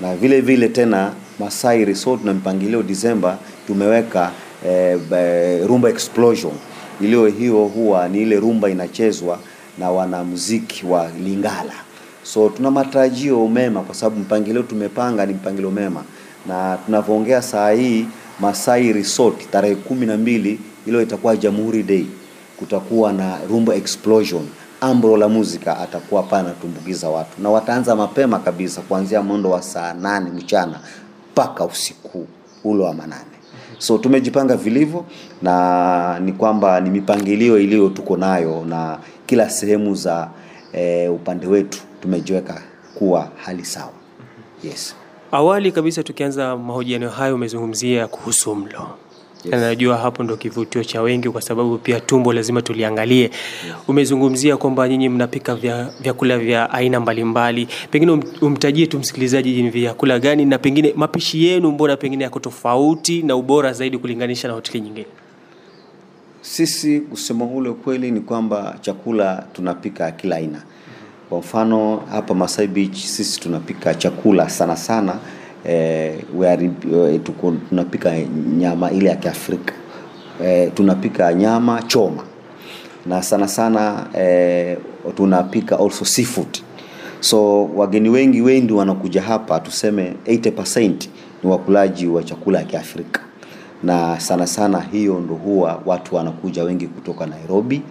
na 0.00 0.16
vile 0.16 0.40
vile 0.40 0.68
tena 0.68 1.12
Masai 1.38 1.84
Resort 1.84 2.24
na 2.24 2.34
mpangilio 2.34 2.82
Disemba 2.82 3.38
tumeweka 3.66 4.30
eh, 4.66 4.98
rumba 5.66 5.88
explosion. 5.88 6.52
Iliyo 7.00 7.26
hiyo 7.26 7.64
huwa 7.64 8.08
ni 8.08 8.22
ile 8.22 8.40
rumba 8.40 8.70
inachezwa 8.70 9.38
na 9.78 9.90
wanamuziki 9.90 10.86
wa 10.86 11.10
Lingala. 11.24 11.72
So 12.22 12.48
tuna 12.48 12.70
matarajio 12.70 13.48
mema 13.48 13.80
kwa 13.82 13.94
sababu 13.94 14.20
mpangilio 14.20 14.62
tumepanga 14.62 15.26
ni 15.26 15.34
mpangilio 15.34 15.70
mema. 15.70 16.04
Na 16.46 16.78
tunavyoongea 16.86 17.42
saa 17.42 17.70
hii 17.70 18.06
Masai 18.40 18.92
Resort 18.92 19.50
tarehe 19.50 19.74
kumi 19.74 20.06
na 20.06 20.16
mbili 20.16 20.58
ilo 20.86 21.02
itakuwa 21.02 21.36
Jamhuri 21.36 21.82
Day. 21.82 22.06
Kutakuwa 22.56 23.12
na 23.12 23.38
rumba 23.50 23.74
explosion 23.74 24.42
ambro 24.80 25.16
la 25.16 25.28
muzika 25.28 25.78
atakuwa 25.78 26.22
pale 26.22 26.40
anatumbukiza 26.48 27.08
watu. 27.08 27.42
Na 27.42 27.50
wataanza 27.50 27.96
mapema 27.96 28.38
kabisa 28.38 28.80
kuanzia 28.80 29.22
mwendo 29.22 29.50
wa 29.50 29.62
saa 29.62 29.94
nane 29.94 30.30
mchana 30.30 30.80
mpaka 31.32 31.64
usiku 31.64 32.26
ule 32.64 32.84
wa 32.84 32.94
manane. 32.94 33.24
So 33.78 33.98
tumejipanga 33.98 34.56
vilivyo 34.56 35.04
na 35.42 36.18
ni 36.20 36.32
kwamba 36.32 36.80
ni 36.80 36.90
mipangilio 36.90 37.58
iliyo 37.58 37.88
tuko 37.88 38.16
nayo 38.16 38.64
na 38.68 38.98
kila 39.26 39.50
sehemu 39.50 39.94
za 39.94 40.28
e, 40.72 41.08
upande 41.08 41.46
wetu 41.46 41.78
tumejiweka 42.02 42.62
kuwa 42.94 43.28
hali 43.44 43.64
sawa. 43.64 43.92
Yes. 44.64 44.94
Awali 45.32 45.72
kabisa 45.72 46.02
tukianza 46.02 46.56
mahojiano 46.56 47.08
hayo 47.10 47.34
umezungumzia 47.34 48.06
kuhusu 48.06 48.54
mlo 48.54 48.88
na 49.44 49.60
najua 49.60 49.96
hapo 49.96 50.22
ndo 50.22 50.36
kivutio 50.36 50.84
cha 50.84 51.02
wengi 51.02 51.30
kwa 51.30 51.42
sababu 51.42 51.78
pia 51.78 52.00
tumbo 52.00 52.32
lazima 52.32 52.62
tuliangalie. 52.62 53.30
Umezungumzia 53.88 54.56
kwamba 54.56 54.88
nyinyi 54.88 55.08
mnapika 55.08 55.54
vyakula 56.00 56.38
vya 56.38 56.70
aina 56.70 57.00
mbalimbali. 57.00 57.68
Pengine 57.90 58.12
um, 58.12 58.22
umtajie 58.42 58.86
tu 58.86 58.98
msikilizaji 58.98 59.62
ni 59.62 59.70
vyakula 59.70 60.18
gani 60.18 60.44
na 60.44 60.58
pengine 60.58 60.92
mapishi 60.96 61.44
yenu 61.44 61.70
mbona 61.72 61.96
pengine 61.96 62.24
yako 62.24 62.40
tofauti 62.40 63.22
na 63.22 63.36
ubora 63.36 63.72
zaidi 63.72 63.98
kulinganisha 63.98 64.48
na 64.48 64.54
hoteli 64.54 64.80
nyingine? 64.80 65.06
Sisi 66.40 67.00
kusema 67.00 67.44
ule 67.44 67.70
kweli 67.72 68.10
ni 68.10 68.20
kwamba 68.20 68.78
chakula 68.80 69.44
tunapika 69.52 70.10
kila 70.10 70.36
aina. 70.36 70.62
Kwa 71.28 71.38
mfano 71.38 71.96
hapa 72.10 72.34
Masai 72.34 72.66
Beach 72.66 72.96
sisi 72.96 73.40
tunapika 73.40 73.94
chakula 73.94 74.48
sana 74.50 74.76
sana 74.76 75.18
eh, 75.64 76.14
we 76.36 76.48
eh, 76.48 77.20
tunapika 77.70 78.12
nyama 78.58 78.90
ile 78.90 79.08
ya 79.10 79.16
Kiafrika. 79.16 79.74
Eh, 80.44 80.70
tunapika 80.74 81.34
nyama 81.34 81.82
choma. 81.82 82.22
Na 83.06 83.22
sana 83.22 83.48
sana 83.48 84.06
eh, 84.18 84.78
tunapika 85.16 85.78
also 85.78 86.04
seafood. 86.04 86.58
So 87.20 87.64
wageni 87.64 88.08
wengi 88.08 88.40
wengi 88.42 88.72
wanakuja 88.72 89.22
hapa 89.22 89.60
tuseme 89.60 90.14
80% 90.26 90.90
ni 91.42 91.50
wakulaji 91.50 92.06
wa 92.06 92.22
chakula 92.22 92.58
ya 92.58 92.64
Kiafrika. 92.64 93.20
Na 93.82 94.20
sana 94.20 94.46
sana 94.46 94.80
hiyo 94.80 95.20
ndo 95.20 95.34
huwa 95.34 95.82
watu 95.86 96.14
wanakuja 96.16 96.64
wengi 96.64 96.86
kutoka 96.86 97.26
Nairobi 97.26 97.82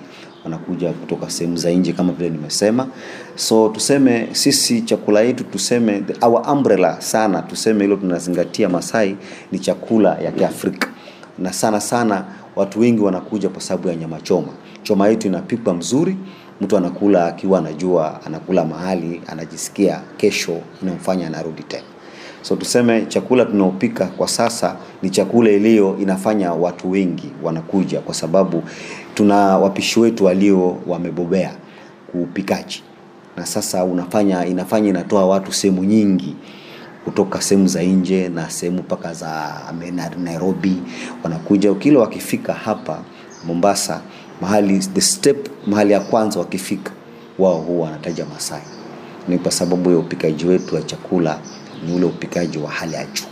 wanakuja 0.52 0.92
kutoka 0.94 1.30
sehemu 1.30 1.58
za 1.58 1.70
nje 1.72 1.94
kama 1.94 2.14
vile 2.14 2.30
nimesema. 2.30 2.88
So 3.36 3.70
tuseme 3.70 4.28
sisi 4.32 4.82
chakula 4.82 5.22
yetu 5.22 5.44
tuseme 5.44 6.04
our 6.22 6.50
umbrella 6.52 7.02
sana 7.02 7.42
tuseme 7.42 7.84
hilo 7.84 7.96
tunazingatia 7.96 8.70
Masai 8.70 9.18
ni 9.52 9.60
chakula 9.60 10.18
ya 10.20 10.32
Kiafrika. 10.32 10.88
Na 11.40 11.54
sana 11.54 11.82
sana 11.82 12.26
watu 12.56 12.80
wengi 12.80 13.02
wanakuja 13.02 13.50
kwa 13.50 13.62
sababu 13.62 13.88
ya 13.88 13.96
nyama 13.96 14.22
choma. 14.22 14.48
Choma 14.84 15.08
yetu 15.08 15.28
inapikwa 15.28 15.74
mzuri 15.74 16.18
mtu 16.62 16.78
anakula 16.78 17.26
akiwa 17.26 17.60
anajua 17.60 18.26
anakula 18.26 18.66
mahali 18.66 19.22
anajisikia 19.28 20.02
kesho 20.18 20.62
inamfanya 20.82 21.28
anarudi 21.28 21.64
tena 21.64 21.84
so 22.42 22.56
tuseme 22.56 23.06
chakula 23.06 23.46
tunaopika 23.46 24.06
kwa 24.06 24.28
sasa 24.28 24.76
ni 25.02 25.10
chakula 25.10 25.50
iliyo 25.50 25.98
inafanya 26.02 26.54
watu 26.54 26.92
wengi 26.92 27.32
wanakuja 27.44 28.00
kwa 28.00 28.14
sababu 28.14 28.64
tuna 29.14 29.36
wapishi 29.58 30.00
wetu 30.00 30.26
walio 30.26 30.78
wamebobea 30.88 31.52
kupikaji 32.12 32.84
na 33.38 33.46
sasa 33.46 33.84
unafanya 33.84 34.46
inafanya 34.46 34.90
inatoa 34.90 35.26
watu 35.26 35.54
sehemu 35.54 35.84
nyingi 35.84 36.36
kutoka 37.06 37.42
sehemu 37.42 37.68
za 37.68 37.84
nje 37.84 38.30
na 38.30 38.50
sehemu 38.50 38.78
mpaka 38.80 39.14
za 39.14 39.62
Nairobi. 40.24 40.78
Wanakuja 41.24 41.74
kila 41.74 42.00
wakifika 42.00 42.54
hapa 42.54 43.02
Mombasa 43.46 44.02
mahali 44.42 44.80
the 44.80 45.02
step 45.02 45.48
mahali 45.68 45.94
ya 45.94 46.00
kwanza 46.00 46.40
wakifika 46.40 46.92
wao 47.40 47.58
huwa 47.58 47.86
wanataja 47.86 48.26
Masai. 48.26 48.62
Ni 49.28 49.38
kwa 49.38 49.52
sababu 49.52 49.92
ya 49.92 49.98
upikaji 49.98 50.46
wetu 50.46 50.76
wa 50.76 50.82
chakula 50.82 51.40
ni 51.86 51.94
ule 51.96 52.06
upikaji 52.06 52.58
wa 52.58 52.70
hali 52.72 52.94
ya 52.94 53.06
juu. 53.06 53.26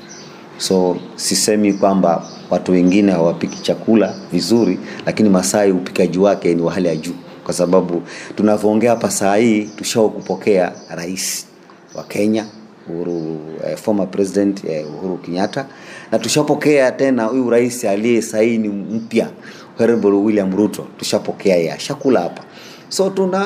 So 0.58 0.98
sisemi 1.16 1.74
kwamba 1.74 2.28
watu 2.50 2.72
wengine 2.72 3.12
hawapiki 3.12 3.62
chakula 3.62 4.14
vizuri 4.32 4.80
lakini 5.06 5.30
masai 5.30 5.72
upikaji 5.72 6.20
wake 6.20 6.54
ni 6.56 6.62
wa 6.62 6.74
hali 6.74 6.88
ya 6.88 6.96
juu. 6.96 7.14
Kwa 7.44 7.54
sababu 7.54 8.04
tunavyoongea 8.36 8.90
hapa 8.90 9.12
saa 9.12 9.36
hii 9.36 9.70
tushao 9.76 10.10
kupokea 10.10 10.72
rais 10.90 11.48
wa 11.96 12.04
kenya 12.04 12.46
uhuru 12.90 13.40
eh, 13.68 13.78
former 13.78 14.08
president 14.12 14.64
eh, 14.64 14.86
uhuru 14.98 15.18
kenyatta 15.18 15.66
na 16.12 16.20
tushapokea 16.20 16.92
tena 16.92 17.24
huyu 17.26 17.50
rais 17.50 17.86
aliye 17.86 18.22
saini 18.22 18.68
mpya 18.70 19.30
honorable 19.78 20.10
william 20.12 20.56
ruto. 20.58 20.88
Tushapokea 20.98 21.56
yeye 21.56 21.72
ashakula 21.74 22.20
hapa. 22.22 22.44
So 22.90 23.10
tuna 23.10 23.40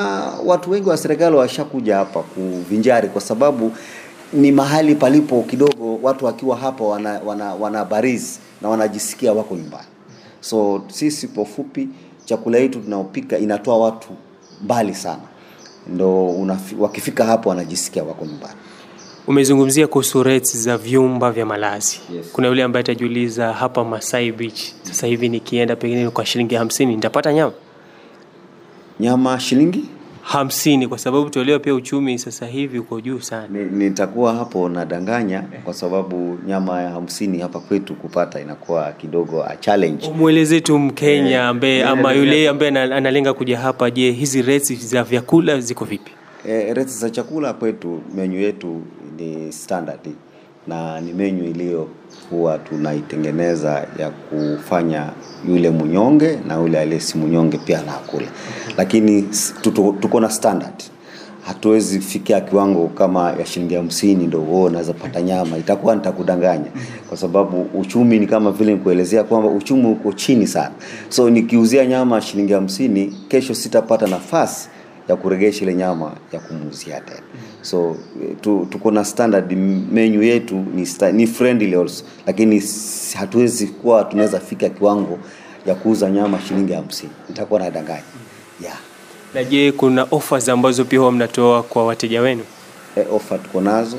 watu 0.46 0.72
wengi 0.72 0.90
wa 0.90 0.98
serikali 0.98 1.36
washakuja 1.36 1.96
hapa 1.96 2.20
kuvinjari 2.24 3.10
kwa 3.10 3.22
sababu 3.22 3.72
ni 4.34 4.52
mahali 4.52 4.96
palipo 4.96 5.44
kidogo 5.44 6.00
watu 6.02 6.26
wakiwa 6.26 6.58
hapa 6.58 6.84
wana, 6.84 7.20
wana, 7.26 7.54
wana 7.54 7.86
barizi 7.86 8.40
na 8.62 8.70
wanajisikia 8.70 9.34
wako 9.34 9.56
nyumbani. 9.56 9.88
So 10.42 10.84
sisi 10.88 11.28
kwa 11.28 11.44
ufupi 11.44 11.90
chakula 12.26 12.58
yetu 12.58 12.80
tunaopika 12.80 13.38
inatoa 13.38 13.78
watu 13.78 14.10
mbali 14.64 14.94
sana. 14.96 15.22
Ndo 15.88 16.26
unafi, 16.30 16.76
wakifika 16.80 17.26
hapo 17.26 17.50
wanajisikia 17.50 18.04
wako 18.04 18.26
nyumbani. 18.26 18.54
Umezungumzia 19.28 19.88
kuhusu 19.88 20.24
rates 20.24 20.58
za 20.58 20.78
vyumba 20.78 21.32
vya 21.32 21.46
malazi. 21.46 22.00
Yes. 22.16 22.26
kuna 22.34 22.48
yule 22.48 22.64
ambaye 22.64 22.82
atajiuliza 22.82 23.54
hapa 23.54 23.84
Masai 23.84 24.32
Beach 24.32 24.60
sasa 24.84 25.08
hivi 25.08 25.30
nikienda 25.30 25.76
pengine 25.76 26.10
kwa 26.10 26.26
shilingi 26.26 26.56
hamsini 26.56 26.96
nitapata 26.96 27.34
nyama? 27.34 27.52
Nyama 29.00 29.40
shilingi 29.40 29.86
hamsini 30.30 30.88
kwa 30.88 30.98
sababu 30.98 31.30
tuelewa 31.30 31.60
pia 31.60 31.74
uchumi 31.76 32.20
sasa 32.20 32.46
hivi 32.46 32.80
uko 32.80 33.02
juu 33.02 33.20
sana. 33.20 33.48
Ni- 33.48 33.66
hapo 34.38 34.70
nadanganya 34.70 35.44
kwa 35.64 35.74
sababu 35.74 36.40
nyama 36.48 36.82
ya 36.82 36.90
hamsini 36.90 37.40
hapa 37.40 37.60
kwetu 37.60 37.96
kupata 37.96 38.40
inakuwa 38.42 38.92
kidogo 38.92 39.44
a 39.44 39.56
challenge. 39.56 40.08
Umweleze 40.08 40.62
tu 40.62 40.80
mkenya 40.80 41.30
Eh, 41.30 41.44
ambaye 41.44 41.80
eh, 41.80 41.88
ama 41.90 42.14
eh, 42.14 42.20
yule 42.20 42.50
ambaye 42.50 42.72
analenga 42.80 43.34
kuja 43.34 43.60
hapa 43.60 43.92
je 43.92 44.12
hizi 44.12 44.42
rates 44.42 44.86
za 44.90 45.04
vyakula 45.04 45.60
ziko 45.60 45.86
vipi? 45.86 46.12
E, 46.48 46.74
rates 46.74 47.00
za 47.00 47.10
chakula 47.10 47.54
kwetu 47.54 48.02
menyu 48.16 48.40
yetu 48.40 48.82
ni 49.18 49.52
standard 49.52 50.00
na 50.70 51.02
ni 51.02 51.14
menyu 51.14 51.44
iliyo 51.44 51.88
huwa 52.30 52.58
tunaitengeneza 52.58 53.88
ya 54.00 54.10
kufanya 54.10 55.10
yule 55.48 55.70
mnyonge 55.70 56.40
na 56.48 56.56
yule 56.60 56.80
aliye 56.80 57.00
si 57.00 57.18
mnyonge 57.18 57.58
pia 57.58 57.80
anakula, 57.80 58.28
lakini 58.78 59.26
tuko 60.02 60.20
na 60.20 60.30
standard. 60.30 60.74
Hatuwezi 61.46 62.00
fikia 62.00 62.42
kiwango 62.42 62.88
kama 62.88 63.32
ya 63.40 63.46
shilingi 63.46 63.76
hamsini 63.76 64.28
ndo 64.28 64.42
unaweza 64.42 64.94
pata 64.94 65.22
nyama, 65.22 65.58
itakuwa 65.58 65.96
nitakudanganya, 65.96 66.66
kwa 67.10 67.18
sababu 67.18 67.62
uchumi 67.80 68.20
ni 68.20 68.28
kama 68.28 68.52
vile 68.52 68.74
nikuelezea 68.74 69.24
kwamba 69.24 69.50
uchumi 69.50 69.86
uko 69.86 70.14
chini 70.14 70.48
sana. 70.48 70.72
So 71.10 71.30
nikiuzia 71.30 71.86
nyama 71.86 72.22
shilingi 72.22 72.54
hamsini, 72.54 73.16
kesho 73.28 73.54
sitapata 73.56 74.08
nafasi 74.08 74.70
ya 75.10 75.16
kuregesha 75.16 75.62
ile 75.66 75.74
nyama 75.74 76.12
ya 76.32 76.40
kumuuzia 76.40 77.02
tena. 77.02 77.20
So 77.62 77.96
eh, 78.24 78.36
tu, 78.42 78.68
tuko 78.70 78.92
na 78.92 79.06
standard 79.06 79.52
menu 79.92 80.24
yetu 80.24 80.56
ni, 80.76 80.86
sta, 80.86 81.12
ni 81.12 81.28
friendly 81.28 81.76
also. 81.76 82.04
Lakini 82.28 82.64
hatuwezi 83.18 83.68
kuwa 83.68 84.04
tunaweza 84.04 84.40
fika 84.40 84.70
kiwango 84.70 85.20
ya 85.66 85.76
kuuza 85.76 86.10
nyama 86.10 86.40
shilingi 86.48 86.74
hamsini. 86.74 87.12
Nitakuwa 87.30 87.60
nadanganya. 87.60 88.04
Yeah. 88.64 88.78
na 89.34 89.44
je 89.44 89.72
kuna 89.72 90.08
offers 90.12 90.50
ambazo 90.50 90.86
pia 90.86 91.00
huwa 91.00 91.12
mnatoa 91.12 91.64
kwa 91.64 91.86
wateja 91.86 92.22
wenu? 92.22 92.44
E, 92.98 93.06
ofa 93.12 93.38
tuko 93.38 93.62
nazo. 93.62 93.98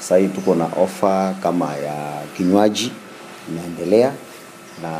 Sahii 0.00 0.28
tuko 0.28 0.54
na 0.54 0.64
ofa 0.64 1.34
kama 1.42 1.76
ya 1.76 2.22
kinywaji 2.36 2.92
inaendelea. 3.52 4.12
Na 4.82 4.90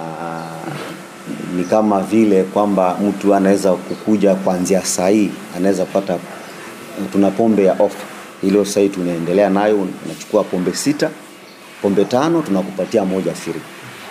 ni 1.56 1.64
kama 1.64 2.00
vile 2.00 2.42
kwamba 2.42 2.96
mtu 3.08 3.34
anaweza 3.34 3.72
kukuja 3.72 4.34
kuanzia 4.34 4.84
sahii 4.84 5.30
anaweza 5.56 5.84
pata 5.84 6.18
tuna 7.12 7.30
pombe 7.30 7.64
ya 7.64 7.72
ofa. 7.72 8.04
Iliyo 8.42 8.64
sahii 8.64 8.88
tunaendelea 8.88 9.50
nayo 9.50 9.86
unachukua 10.06 10.44
pombe 10.44 10.72
sita 10.74 11.10
pombe 11.82 12.04
tano 12.04 12.42
tunakupatia 12.42 13.04
moja 13.04 13.32
free. 13.34 13.60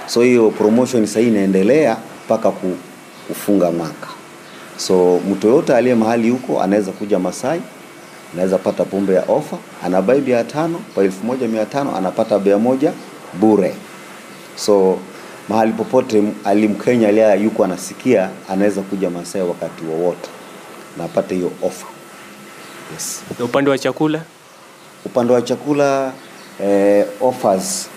So 0.08 0.22
hiyo 0.22 0.50
promotion 0.50 1.06
sahii 1.06 1.28
inaendelea 1.28 1.98
mpaka 2.26 2.52
kufunga 3.28 3.72
mwaka. 3.72 4.08
So 4.78 5.20
mtu 5.32 5.48
yoyote 5.48 5.76
aliye 5.76 5.96
mahali 5.96 6.30
huko 6.30 6.62
anaweza 6.62 6.92
kuja 6.92 7.20
masai 7.20 7.62
anaweza 8.34 8.58
pata 8.58 8.86
pombe 8.86 9.14
ya 9.14 9.24
ofa 9.28 9.58
anabai 9.86 10.22
bia 10.22 10.44
tano 10.44 10.80
kwa 10.94 11.04
elfu 11.04 11.26
moja 11.26 11.48
mia 11.48 11.66
tano 11.66 11.96
anapata 11.96 12.40
bia 12.40 12.58
moja 12.58 12.92
bure. 13.40 13.74
So 14.56 14.98
mahali 15.50 15.72
popote 15.74 16.24
alimkenya 16.46 17.08
ali 17.08 17.22
aliye 17.22 17.44
yuko 17.46 17.64
anasikia 17.64 18.30
anaweza 18.50 18.82
kuja 18.82 19.10
masai 19.10 19.42
wakati 19.42 19.86
wowote. 19.86 20.30
Na 20.98 21.04
apate 21.04 21.36
hiyo 21.36 21.52
ofa 21.62 21.86
yes. 22.94 23.22
na 23.40 23.46
upande 23.46 23.70
wa 23.72 23.78
chakula? 23.78 24.22
Upande 25.06 25.34
wa 25.34 25.42
chakula 25.42 26.12
eh, 26.64 27.06
offers 27.22 27.90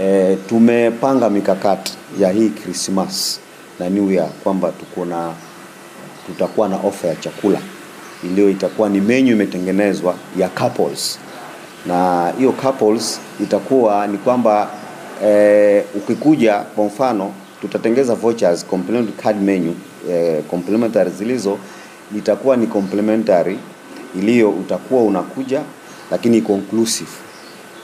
eh, 0.00 0.38
tumepanga 0.48 1.30
mikakati 1.30 1.92
ya 2.20 2.30
hii 2.30 2.48
Christmas 2.48 3.40
na 3.78 3.90
New 3.90 4.10
Year 4.12 4.28
kwamba 4.42 4.72
tuko 4.72 5.04
na 5.04 5.32
tutakuwa 6.26 6.68
na 6.68 6.76
ofa 6.76 7.08
ya 7.08 7.16
chakula. 7.16 7.58
Iliyo 8.24 8.50
itakuwa 8.50 8.88
ni 8.88 9.00
menu 9.00 9.30
imetengenezwa 9.32 10.14
ya 10.38 10.48
couples. 10.48 11.18
Na 11.86 12.30
hiyo 12.38 12.52
couples 12.52 13.20
itakuwa 13.42 14.06
ni 14.06 14.18
kwamba 14.18 14.70
eh, 15.24 15.84
ukikuja 15.94 16.58
kwa 16.58 16.84
mfano 16.84 17.32
tutatengeza 17.60 18.14
vouchers 18.14 18.66
complementary 18.66 19.16
card 19.22 19.42
menu 19.42 19.74
eh, 20.10 20.42
complementary 20.50 21.10
zilizo 21.10 21.58
itakuwa 22.16 22.56
ni 22.56 22.66
complementary 22.66 23.58
iliyo 24.18 24.50
utakuwa 24.50 25.02
unakuja 25.02 25.62
lakini 26.10 26.40
conclusive 26.42 27.10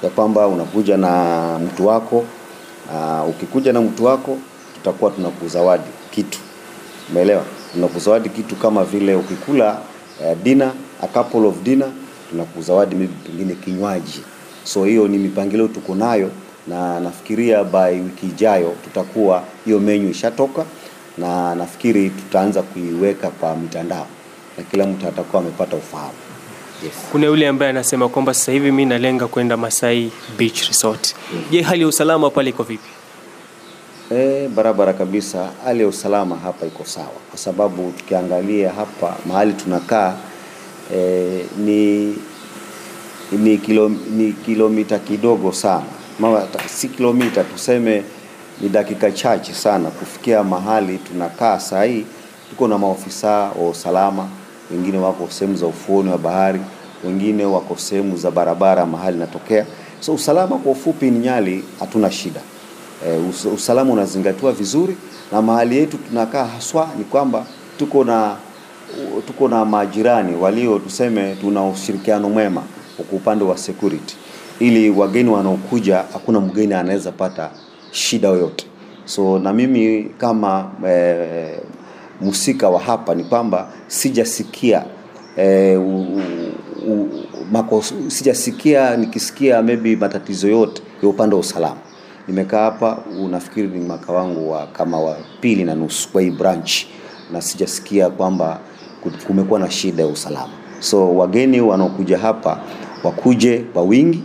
ya 0.03 0.11
kwamba 0.11 0.46
unakuja 0.49 0.96
na 0.96 1.59
mtu 1.59 1.87
wako 1.87 2.25
uh, 2.94 3.29
ukikuja 3.29 3.72
na 3.72 3.81
mtu 3.81 4.05
wako 4.05 4.38
tutakuwa 4.75 5.11
tunakuzawadi 5.11 5.85
kitu, 6.11 6.38
umeelewa? 7.11 7.42
Tunakuzawadi 7.72 8.29
kitu 8.29 8.57
kama 8.57 8.85
vile 8.85 9.14
ukikula 9.14 9.79
uh, 10.20 10.38
dinner, 10.42 10.72
a 11.03 11.07
couple 11.07 11.46
of 11.46 11.62
dinner, 11.62 11.88
tunakuzawadi 12.31 12.96
pengine 13.27 13.55
kinywaji. 13.55 14.20
So 14.64 14.85
hiyo 14.85 15.09
ni 15.09 15.18
mipangilio 15.18 15.68
tuko 15.68 15.94
nayo, 15.94 16.31
na 16.68 17.00
nafikiria 17.00 17.64
by 17.64 18.00
wiki 18.00 18.26
ijayo 18.26 18.74
tutakuwa 18.85 19.42
hiyo 19.64 19.81
menyu 19.81 20.11
ishatoka, 20.11 20.64
na 21.18 21.55
nafikiri 21.55 22.11
tutaanza 22.11 22.62
kuiweka 22.62 23.31
kwa 23.31 23.57
mitandao 23.57 24.07
na 24.59 24.62
kila 24.64 24.87
mtu 24.87 25.09
atakuwa 25.09 25.42
amepata 25.42 25.76
ufahamu. 25.76 26.12
Yes. 26.85 26.92
Kuna 27.12 27.26
yule 27.26 27.48
ambaye 27.48 27.70
anasema 27.70 28.09
kwamba 28.09 28.35
sasa 28.35 28.52
hivi 28.52 28.72
mi 28.72 28.85
nalenga 28.85 29.26
kwenda 29.29 29.57
Masai 29.57 30.12
Beach 30.38 30.66
Resort. 30.68 31.14
Je, 31.50 31.62
hali 31.62 31.81
ya 31.83 31.88
usalama 31.88 32.31
pale 32.31 32.50
iko 32.50 32.62
vipi? 32.62 32.88
E, 34.14 34.48
barabara 34.48 34.92
kabisa. 34.92 35.50
Hali 35.64 35.81
ya 35.81 35.88
usalama 35.88 36.37
hapa 36.37 36.66
iko 36.66 36.85
sawa, 36.85 37.11
kwa 37.31 37.38
sababu 37.38 37.92
tukiangalia 37.98 38.72
hapa 38.72 39.16
mahali 39.26 39.52
tunakaa 39.52 40.14
e, 40.94 41.46
ni 41.59 42.14
ni, 43.33 43.59
kilo, 43.59 43.88
ni 43.88 44.33
kilomita 44.33 44.98
kidogo 44.98 45.52
sana 45.52 45.85
Mama, 46.18 46.42
si 46.68 46.88
kilomita 46.88 47.44
tuseme 47.44 48.02
ni 48.61 48.68
dakika 48.68 49.11
chache 49.12 49.55
sana 49.55 49.90
kufikia 49.90 50.44
mahali 50.44 50.98
tunakaa 50.98 51.59
saa 51.61 51.85
hii. 51.85 52.05
Tuko 52.50 52.68
na 52.68 52.79
maofisa 52.79 53.31
wa 53.31 53.68
usalama, 53.70 54.29
wengine 54.70 54.98
wako 54.98 55.29
sehemu 55.31 55.57
za 55.57 55.66
ufuoni 55.66 56.11
wa 56.11 56.18
bahari, 56.18 56.61
wengine 57.05 57.44
wako 57.44 57.76
sehemu 57.76 58.16
za 58.16 58.31
barabara 58.31 58.87
mahali 58.87 59.18
natokea. 59.18 59.66
So 60.00 60.14
usalama 60.14 60.57
kwa 60.59 60.72
ufupi 60.72 61.11
ni 61.11 61.18
Nyali 61.18 61.64
hatuna 61.81 62.11
shida. 62.11 62.40
E, 63.07 63.16
us 63.31 63.44
usalama 63.44 63.92
unazingatiwa 63.92 64.52
vizuri, 64.52 64.96
na 65.33 65.42
mahali 65.42 65.76
yetu 65.79 65.98
tunakaa 65.98 66.44
haswa 66.44 66.88
ni 66.98 67.05
kwamba 67.05 67.46
tuko 67.79 68.05
na 68.05 68.37
tuko 69.26 69.48
na 69.48 69.64
majirani 69.64 70.37
walio 70.37 70.79
tuseme, 70.79 71.37
tuna 71.40 71.64
ushirikiano 71.68 72.29
mwema 72.29 72.62
kwa 72.96 73.05
upande 73.18 73.44
wa 73.44 73.59
security, 73.59 74.16
ili 74.61 74.90
wageni 74.90 75.31
wanaokuja 75.31 75.97
hakuna 76.12 76.40
mgeni 76.40 76.75
anaweza 76.75 77.12
pata 77.12 77.51
shida 77.90 78.29
yoyote. 78.29 78.66
So 79.05 79.38
na 79.38 79.53
mimi 79.53 80.11
kama 80.19 80.71
e, 80.88 81.61
mhusika 82.21 82.69
wa 82.69 82.81
hapa 82.81 83.14
ni 83.14 83.25
kwamba 83.25 83.69
sijasikia 83.87 84.85
e, 85.37 85.77
u, 85.77 86.01
u, 86.88 87.09
makos, 87.53 87.95
sijasikia 88.09 88.97
nikisikia 88.97 89.62
maybe 89.62 89.97
matatizo 89.97 90.49
yote 90.49 90.83
ya 91.03 91.09
upande 91.09 91.35
wa 91.35 91.40
usalama. 91.40 91.77
Nimekaa 92.29 92.62
hapa 92.64 92.99
unafikiri 93.25 93.69
ni 93.69 93.81
mwaka 93.81 94.12
wangu 94.12 94.51
wa 94.51 94.66
kama 94.66 95.01
wa 95.01 95.16
pili 95.40 95.64
na 95.64 95.75
nusu 95.75 96.09
kwa 96.12 96.23
hii 96.23 96.31
branch, 96.31 96.73
na 97.33 97.42
sijasikia 97.42 98.11
kwamba 98.11 98.61
kumekuwa 99.27 99.61
na 99.61 99.71
shida 99.71 100.03
ya 100.03 100.09
usalama. 100.09 100.53
So 100.81 101.16
wageni 101.16 101.61
wanaokuja 101.61 102.19
hapa 102.19 102.61
wakuje 103.05 103.59
kwa 103.59 103.83
wingi, 103.83 104.23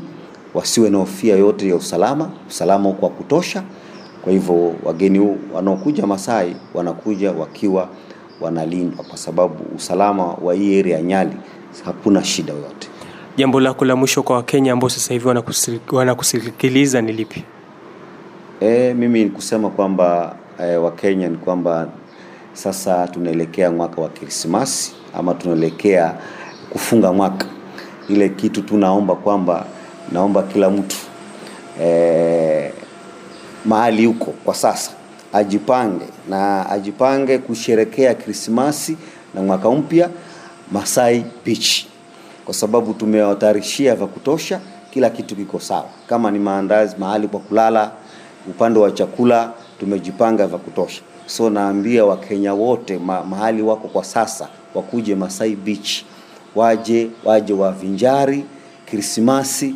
wasiwe 0.53 0.89
na 0.89 0.97
hofia 0.97 1.35
yote 1.35 1.69
ya 1.69 1.75
usalama. 1.75 2.29
Usalama 2.49 2.89
uko 2.89 3.05
wa 3.05 3.11
kutosha. 3.11 3.63
Kwa 4.21 4.31
hivyo 4.33 4.73
wageni 4.83 5.37
wanaokuja 5.53 6.07
Masai 6.07 6.55
wanakuja 6.73 7.31
wakiwa 7.31 7.89
wanalindwa, 8.41 9.05
kwa 9.05 9.17
sababu 9.17 9.55
usalama 9.75 10.25
wa 10.25 10.53
hii 10.53 10.79
area 10.79 10.97
ya 10.97 11.03
Nyali 11.03 11.31
hakuna 11.85 12.23
shida 12.23 12.53
yoyote. 12.53 12.87
Jambo 13.37 13.59
lako 13.59 13.85
la 13.85 13.95
mwisho 13.95 14.23
kwa 14.23 14.35
Wakenya 14.35 14.73
ambao 14.73 14.89
sasa 14.89 15.13
hivi 15.13 15.27
wanakusikiliza 15.91 17.01
ni 17.01 17.11
lipi? 17.13 17.43
E, 18.59 18.93
mimi 18.93 19.29
kusema 19.29 19.69
kwamba 19.69 20.35
e, 20.59 20.75
Wakenya 20.75 21.29
ni 21.29 21.37
kwamba 21.37 21.87
sasa 22.53 23.07
tunaelekea 23.07 23.71
mwaka 23.71 24.01
wa 24.01 24.09
Krismasi 24.09 24.93
ama 25.13 25.33
tunaelekea 25.33 26.13
kufunga 26.69 27.13
mwaka. 27.13 27.45
Ile 28.09 28.29
kitu 28.29 28.61
tunaomba 28.61 29.15
kwamba 29.15 29.65
naomba 30.11 30.43
kila 30.43 30.69
mtu 30.69 30.95
eh, 31.81 32.71
mahali 33.65 34.05
huko 34.05 34.31
kwa 34.45 34.55
sasa 34.55 34.91
ajipange 35.33 36.05
na 36.29 36.69
ajipange 36.69 37.37
kusherekea 37.37 38.13
Krismasi 38.15 38.97
na 39.33 39.41
mwaka 39.41 39.71
mpya 39.71 40.09
Masai 40.71 41.25
Beach, 41.45 41.85
kwa 42.45 42.53
sababu 42.53 42.93
tumewatayarishia 42.93 43.95
vya 43.95 44.07
kutosha, 44.07 44.59
kila 44.91 45.09
kitu 45.09 45.35
kiko 45.35 45.59
sawa. 45.59 45.85
Kama 46.09 46.31
ni 46.31 46.39
maandazi, 46.39 46.95
mahali 46.99 47.27
pa 47.27 47.39
kulala, 47.39 47.91
upande 48.49 48.79
wa 48.79 48.91
chakula 48.91 49.51
tumejipanga 49.79 50.47
vya 50.47 50.57
kutosha. 50.57 51.01
So 51.25 51.49
naambia 51.49 52.05
Wakenya 52.05 52.53
wote 52.53 52.97
ma, 52.97 53.23
mahali 53.23 53.61
wako 53.61 53.87
kwa 53.87 54.03
sasa 54.03 54.47
wakuje 54.75 55.15
Masai 55.15 55.55
Beach, 55.55 56.03
waje 56.55 57.07
waje 57.25 57.53
wavinjari 57.53 58.45
Krismasi 58.85 59.75